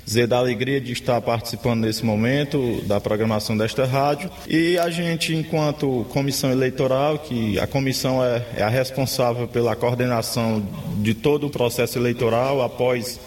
[0.08, 4.32] Dizer da alegria de estar participando nesse momento da programação desta rádio.
[4.48, 10.66] E a gente enquanto comissão eleitoral que a comissão é, é a responsável pela coordenação
[11.00, 13.20] de todo o processo eleitoral após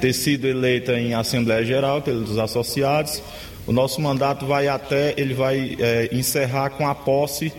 [0.00, 3.22] ter sido eleita em Assembleia Geral pelos associados
[3.66, 7.52] o nosso mandato vai até ele vai é, encerrar com a posse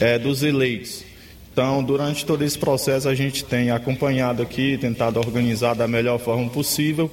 [0.00, 1.11] é, dos eleitos
[1.52, 6.48] então, durante todo esse processo, a gente tem acompanhado aqui, tentado organizar da melhor forma
[6.48, 7.10] possível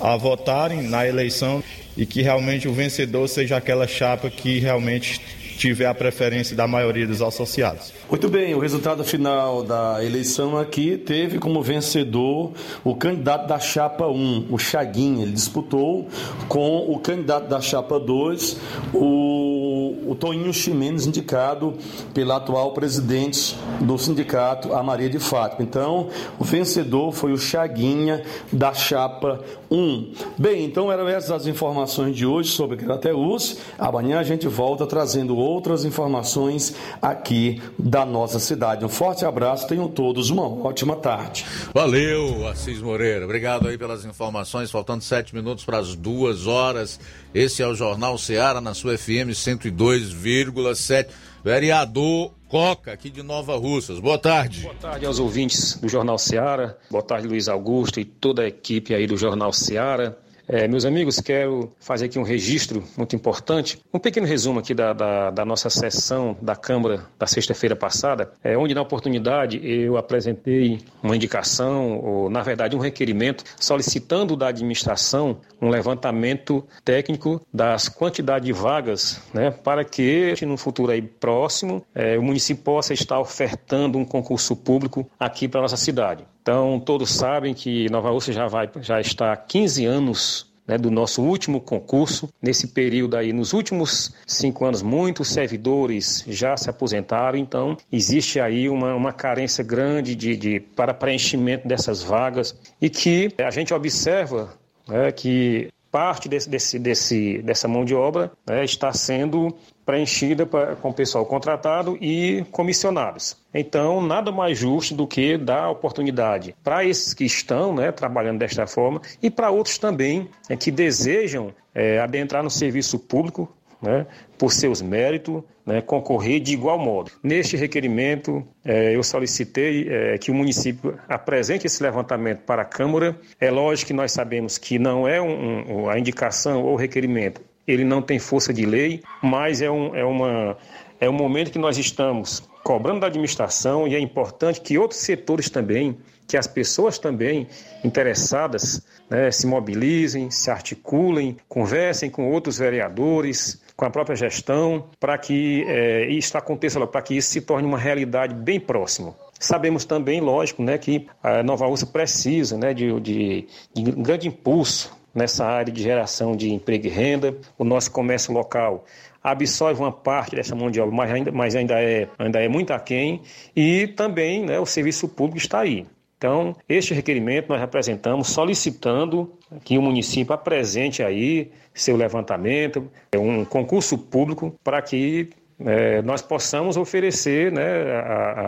[0.00, 1.62] a votarem na eleição
[1.96, 5.20] e que realmente o vencedor seja aquela chapa que realmente
[5.60, 7.92] tiver a preferência da maioria dos associados.
[8.08, 14.06] Muito bem, o resultado final da eleição aqui teve como vencedor o candidato da chapa
[14.06, 15.22] 1, o Chaguinha.
[15.22, 16.08] Ele disputou
[16.48, 18.56] com o candidato da chapa 2,
[18.94, 21.74] o, o Toninho Ximenes, indicado
[22.14, 25.62] pela atual presidente do sindicato, a Maria de Fátima.
[25.62, 26.08] Então,
[26.38, 28.22] o vencedor foi o Chaguinha
[28.52, 29.40] da chapa
[29.70, 30.12] 1.
[30.38, 33.56] Bem, então eram essas as informações de hoje sobre Crateus.
[33.78, 38.84] Amanhã a gente volta trazendo outras informações aqui da nossa cidade.
[38.84, 41.46] Um forte abraço, tenham todos uma ótima tarde.
[41.72, 43.24] Valeu, Assis Moreira.
[43.24, 44.70] Obrigado aí pelas informações.
[44.70, 47.00] Faltando sete minutos para as duas horas.
[47.32, 51.06] Esse é o Jornal Seara na sua FM 102,7.
[51.44, 54.00] Vereador Coca, aqui de Nova Russas.
[54.00, 54.62] Boa tarde.
[54.62, 56.76] Boa tarde aos ouvintes do Jornal Seara.
[56.90, 60.18] Boa tarde, Luiz Augusto e toda a equipe aí do Jornal Seara.
[60.52, 64.92] É, meus amigos, quero fazer aqui um registro muito importante, um pequeno resumo aqui da,
[64.92, 70.80] da, da nossa sessão da Câmara da sexta-feira passada, é, onde na oportunidade eu apresentei
[71.00, 78.46] uma indicação, ou na verdade um requerimento, solicitando da administração um levantamento técnico das quantidades
[78.46, 83.96] de vagas, né, para que no futuro aí próximo é, o município possa estar ofertando
[83.98, 86.24] um concurso público aqui para nossa cidade.
[86.42, 90.90] Então, todos sabem que Nova Rússia já, vai, já está há 15 anos né, do
[90.90, 92.28] nosso último concurso.
[92.40, 98.68] Nesse período aí, nos últimos cinco anos, muitos servidores já se aposentaram, então existe aí
[98.68, 104.54] uma, uma carência grande de, de, para preenchimento dessas vagas e que a gente observa
[104.86, 109.54] né, que parte desse, desse, desse, dessa mão de obra né, está sendo
[109.84, 113.36] preenchida pra, com pessoal contratado e comissionados.
[113.52, 118.66] Então, nada mais justo do que dar oportunidade para esses que estão né, trabalhando desta
[118.66, 124.06] forma e para outros também é, que desejam é, adentrar no serviço público né,
[124.38, 127.10] por seus méritos, né, concorrer de igual modo.
[127.22, 133.16] Neste requerimento, é, eu solicitei é, que o município apresente esse levantamento para a Câmara.
[133.40, 137.84] É lógico que nós sabemos que não é um, um, a indicação ou requerimento ele
[137.84, 140.56] não tem força de lei, mas é um, é uma,
[141.00, 145.48] é um momento que nós estamos cobrando da administração e é importante que outros setores
[145.48, 145.96] também,
[146.26, 147.46] que as pessoas também
[147.82, 155.16] interessadas né, se mobilizem, se articulem, conversem com outros vereadores, com a própria gestão, para
[155.16, 159.14] que é, isso aconteça, para que isso se torne uma realidade bem próxima.
[159.38, 164.28] Sabemos também, lógico, né, que a Nova Ursa precisa né, de, de, de um grande
[164.28, 167.34] impulso nessa área de geração de emprego e renda.
[167.56, 168.84] O nosso comércio local
[169.24, 172.74] absorve uma parte dessa mão de obra, mas ainda, mas ainda, é, ainda é muito
[172.74, 173.22] aquém.
[173.56, 175.86] E também né, o serviço público está aí.
[176.20, 179.32] Então, este requerimento nós apresentamos solicitando
[179.64, 185.30] que o município apresente aí seu levantamento, um concurso público para que
[185.64, 187.62] é, nós possamos oferecer né,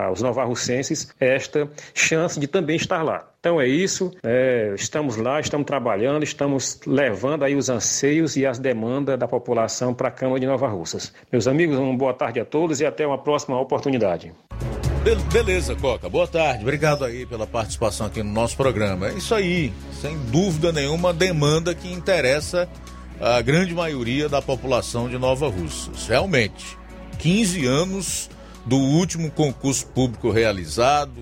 [0.05, 3.27] aos novarrocenses esta chance de também estar lá.
[3.39, 8.59] Então é isso, é, estamos lá, estamos trabalhando, estamos levando aí os anseios e as
[8.59, 11.11] demandas da população para a Câmara de Nova Russas.
[11.31, 14.31] Meus amigos, uma boa tarde a todos e até uma próxima oportunidade.
[15.03, 16.07] Beleza, Coca.
[16.07, 16.61] Boa tarde.
[16.61, 19.09] Obrigado aí pela participação aqui no nosso programa.
[19.09, 22.69] É isso aí, sem dúvida nenhuma, demanda que interessa
[23.19, 26.07] a grande maioria da população de Nova Russas.
[26.07, 26.77] Realmente,
[27.19, 28.29] 15 anos
[28.65, 31.21] do último concurso público realizado,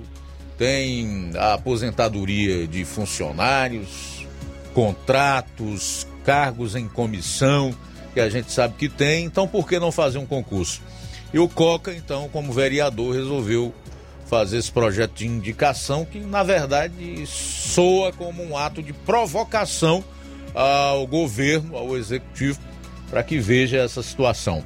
[0.59, 4.27] tem a aposentadoria de funcionários,
[4.75, 7.73] contratos, cargos em comissão,
[8.13, 10.81] que a gente sabe que tem, então por que não fazer um concurso?
[11.33, 13.73] E o Coca, então, como vereador, resolveu
[14.25, 20.03] fazer esse projeto de indicação que, na verdade, soa como um ato de provocação
[20.53, 22.59] ao governo, ao executivo,
[23.09, 24.63] para que veja essa situação.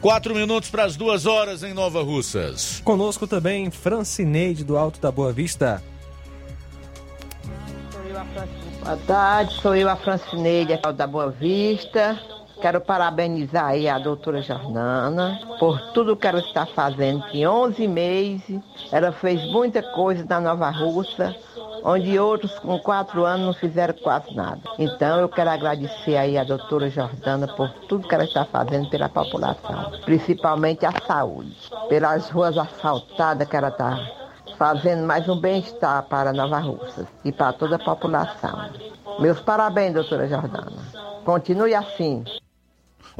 [0.00, 2.80] Quatro minutos para as duas horas em Nova Russas.
[2.84, 5.82] Conosco também Francineide do Alto da Boa Vista.
[8.82, 12.20] Boa tarde, sou eu a Francineide da Boa Vista.
[12.60, 17.24] Quero parabenizar aí a doutora Jordana por tudo que ela está fazendo.
[17.32, 18.60] Em 11 meses,
[18.90, 21.34] ela fez muita coisa na Nova Russa
[21.84, 24.60] onde outros com quatro anos não fizeram quase nada.
[24.78, 29.08] Então eu quero agradecer aí a doutora Jordana por tudo que ela está fazendo pela
[29.08, 31.56] população, principalmente a saúde,
[31.88, 33.98] pelas ruas asfaltadas que ela está
[34.56, 38.70] fazendo mais um bem-estar para Nova Russa e para toda a população.
[39.20, 40.82] Meus parabéns, doutora Jordana.
[41.24, 42.24] Continue assim.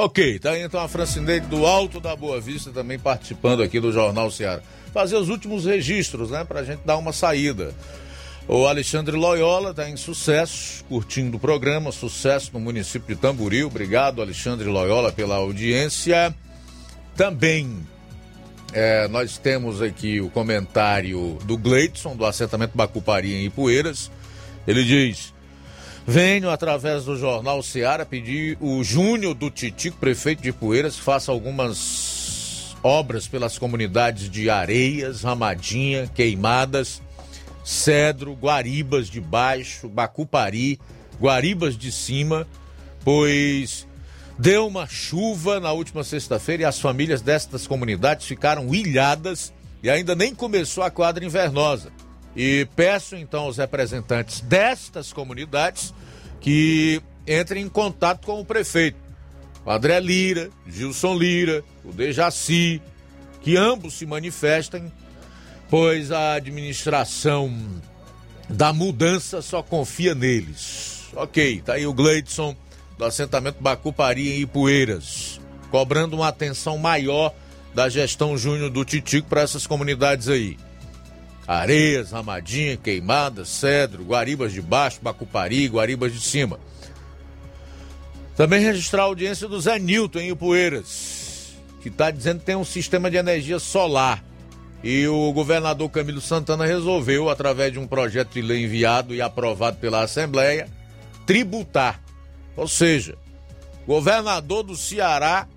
[0.00, 3.90] Ok, tá aí então a Francineide do Alto da Boa Vista também participando aqui do
[3.90, 4.62] Jornal Ceará.
[4.94, 7.74] Fazer os últimos registros, né, pra gente dar uma saída.
[8.46, 13.66] O Alexandre Loyola está em sucesso, curtindo o programa, sucesso no município de Tamboril.
[13.66, 16.32] Obrigado, Alexandre Loyola, pela audiência.
[17.16, 17.84] Também
[18.72, 24.12] é, nós temos aqui o comentário do Gleidson, do assentamento Bacupari em Ipueiras.
[24.64, 25.34] Ele diz:
[26.10, 31.30] Venho, através do jornal Seara, pedir o Júnior do Titico, prefeito de Ipueiras, que faça
[31.30, 37.02] algumas obras pelas comunidades de Areias, Ramadinha, Queimadas
[37.62, 40.80] Cedro, Guaribas de Baixo, Bacupari,
[41.20, 42.48] Guaribas de Cima,
[43.04, 43.86] pois
[44.38, 49.52] deu uma chuva na última sexta-feira e as famílias destas comunidades ficaram ilhadas
[49.82, 51.92] e ainda nem começou a quadra invernosa.
[52.36, 55.92] E peço então aos representantes destas comunidades
[56.40, 58.98] que entrem em contato com o prefeito,
[59.64, 62.80] o André Lira, Gilson Lira, o Dejaci,
[63.42, 64.90] que ambos se manifestem
[65.68, 67.54] pois a administração
[68.48, 71.08] da mudança só confia neles.
[71.14, 72.56] Ok, tá aí o Gleidson
[72.96, 75.40] do assentamento Bacupari em Ipueiras,
[75.70, 77.34] cobrando uma atenção maior
[77.74, 80.56] da gestão Júnior do Titico para essas comunidades aí.
[81.48, 86.60] Areias, Ramadinha, Queimadas, Cedro, Guaribas de Baixo, Bacupari, Guaribas de Cima.
[88.36, 92.66] Também registrar a audiência do Zé Nilton em Ipueiras, que está dizendo que tem um
[92.66, 94.22] sistema de energia solar.
[94.84, 99.78] E o governador Camilo Santana resolveu, através de um projeto de lei enviado e aprovado
[99.78, 100.68] pela Assembleia,
[101.26, 102.00] tributar.
[102.54, 103.16] Ou seja,
[103.86, 105.48] governador do Ceará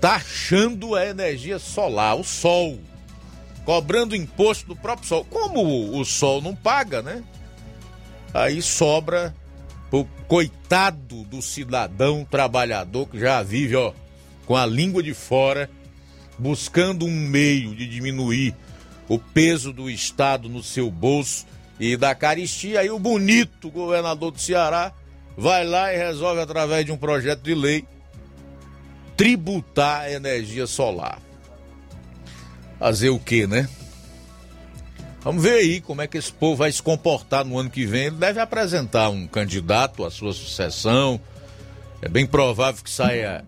[0.00, 2.78] taxando a energia solar, o sol,
[3.68, 5.26] cobrando imposto do próprio sol.
[5.26, 7.22] Como o sol não paga, né?
[8.32, 9.34] Aí sobra
[9.92, 13.92] o coitado do cidadão trabalhador que já vive, ó,
[14.46, 15.68] com a língua de fora,
[16.38, 18.56] buscando um meio de diminuir
[19.06, 21.44] o peso do Estado no seu bolso
[21.78, 22.80] e da caristia.
[22.80, 24.94] Aí o bonito governador do Ceará
[25.36, 27.84] vai lá e resolve, através de um projeto de lei,
[29.14, 31.27] tributar a energia solar.
[32.78, 33.68] Fazer o quê, né?
[35.20, 38.06] Vamos ver aí como é que esse povo vai se comportar no ano que vem.
[38.06, 41.20] Ele deve apresentar um candidato à sua sucessão.
[42.00, 43.44] É bem provável que saia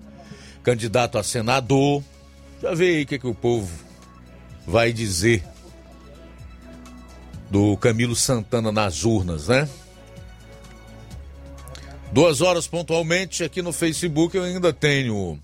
[0.62, 2.02] candidato a senador.
[2.61, 3.70] Já vê aí o que, é que o povo
[4.66, 5.43] vai dizer
[7.48, 9.69] do Camilo Santana nas urnas, né?
[12.12, 15.39] Duas horas pontualmente aqui no Facebook eu ainda tenho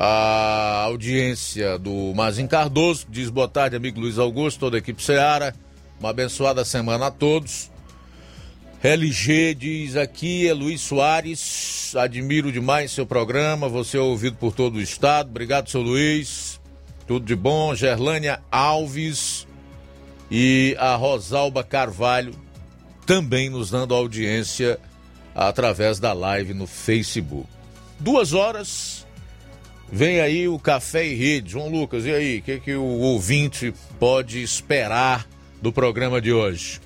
[0.00, 5.52] a audiência do Mazin Cardoso, diz boa tarde, amigo Luiz Augusto, toda a equipe Seara.
[5.98, 7.68] Uma abençoada semana a todos.
[8.80, 14.76] LG diz aqui, é Luiz Soares, admiro demais seu programa, você é ouvido por todo
[14.76, 15.30] o estado.
[15.30, 16.60] Obrigado, seu Luiz.
[17.04, 17.74] Tudo de bom.
[17.74, 19.48] Gerlânia Alves
[20.30, 22.34] e a Rosalba Carvalho
[23.04, 24.78] também nos dando audiência
[25.34, 27.48] através da live no Facebook.
[27.98, 28.97] Duas horas
[29.90, 31.52] Vem aí o Café e Rede.
[31.52, 32.38] João Lucas, e aí?
[32.38, 35.26] O que, que o ouvinte pode esperar
[35.62, 36.80] do programa de hoje?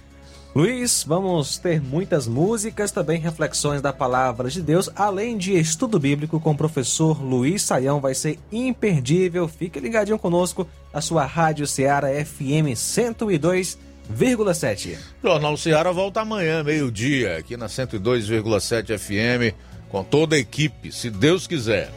[0.55, 6.39] Luiz, vamos ter muitas músicas, também reflexões da palavra de Deus, além de estudo bíblico
[6.39, 8.01] com o professor Luiz Saião.
[8.01, 9.49] Vai ser imperdível.
[9.49, 14.99] Fique ligadinho conosco, a sua Rádio Ceará FM 102,7.
[15.23, 19.57] Jornal Ceará volta amanhã, meio-dia, aqui na 102,7 FM,
[19.89, 21.91] com toda a equipe, se Deus quiser.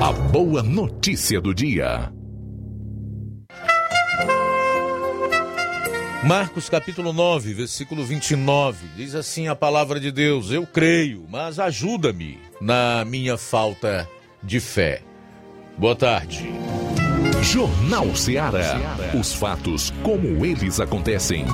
[0.00, 2.12] A boa notícia do dia.
[6.22, 12.38] Marcos capítulo 9, versículo 29, diz assim a palavra de Deus: Eu creio, mas ajuda-me
[12.60, 14.08] na minha falta
[14.42, 15.02] de fé.
[15.78, 16.50] Boa tarde.
[17.42, 18.78] Jornal Ceará.
[19.18, 21.46] Os fatos como eles acontecem.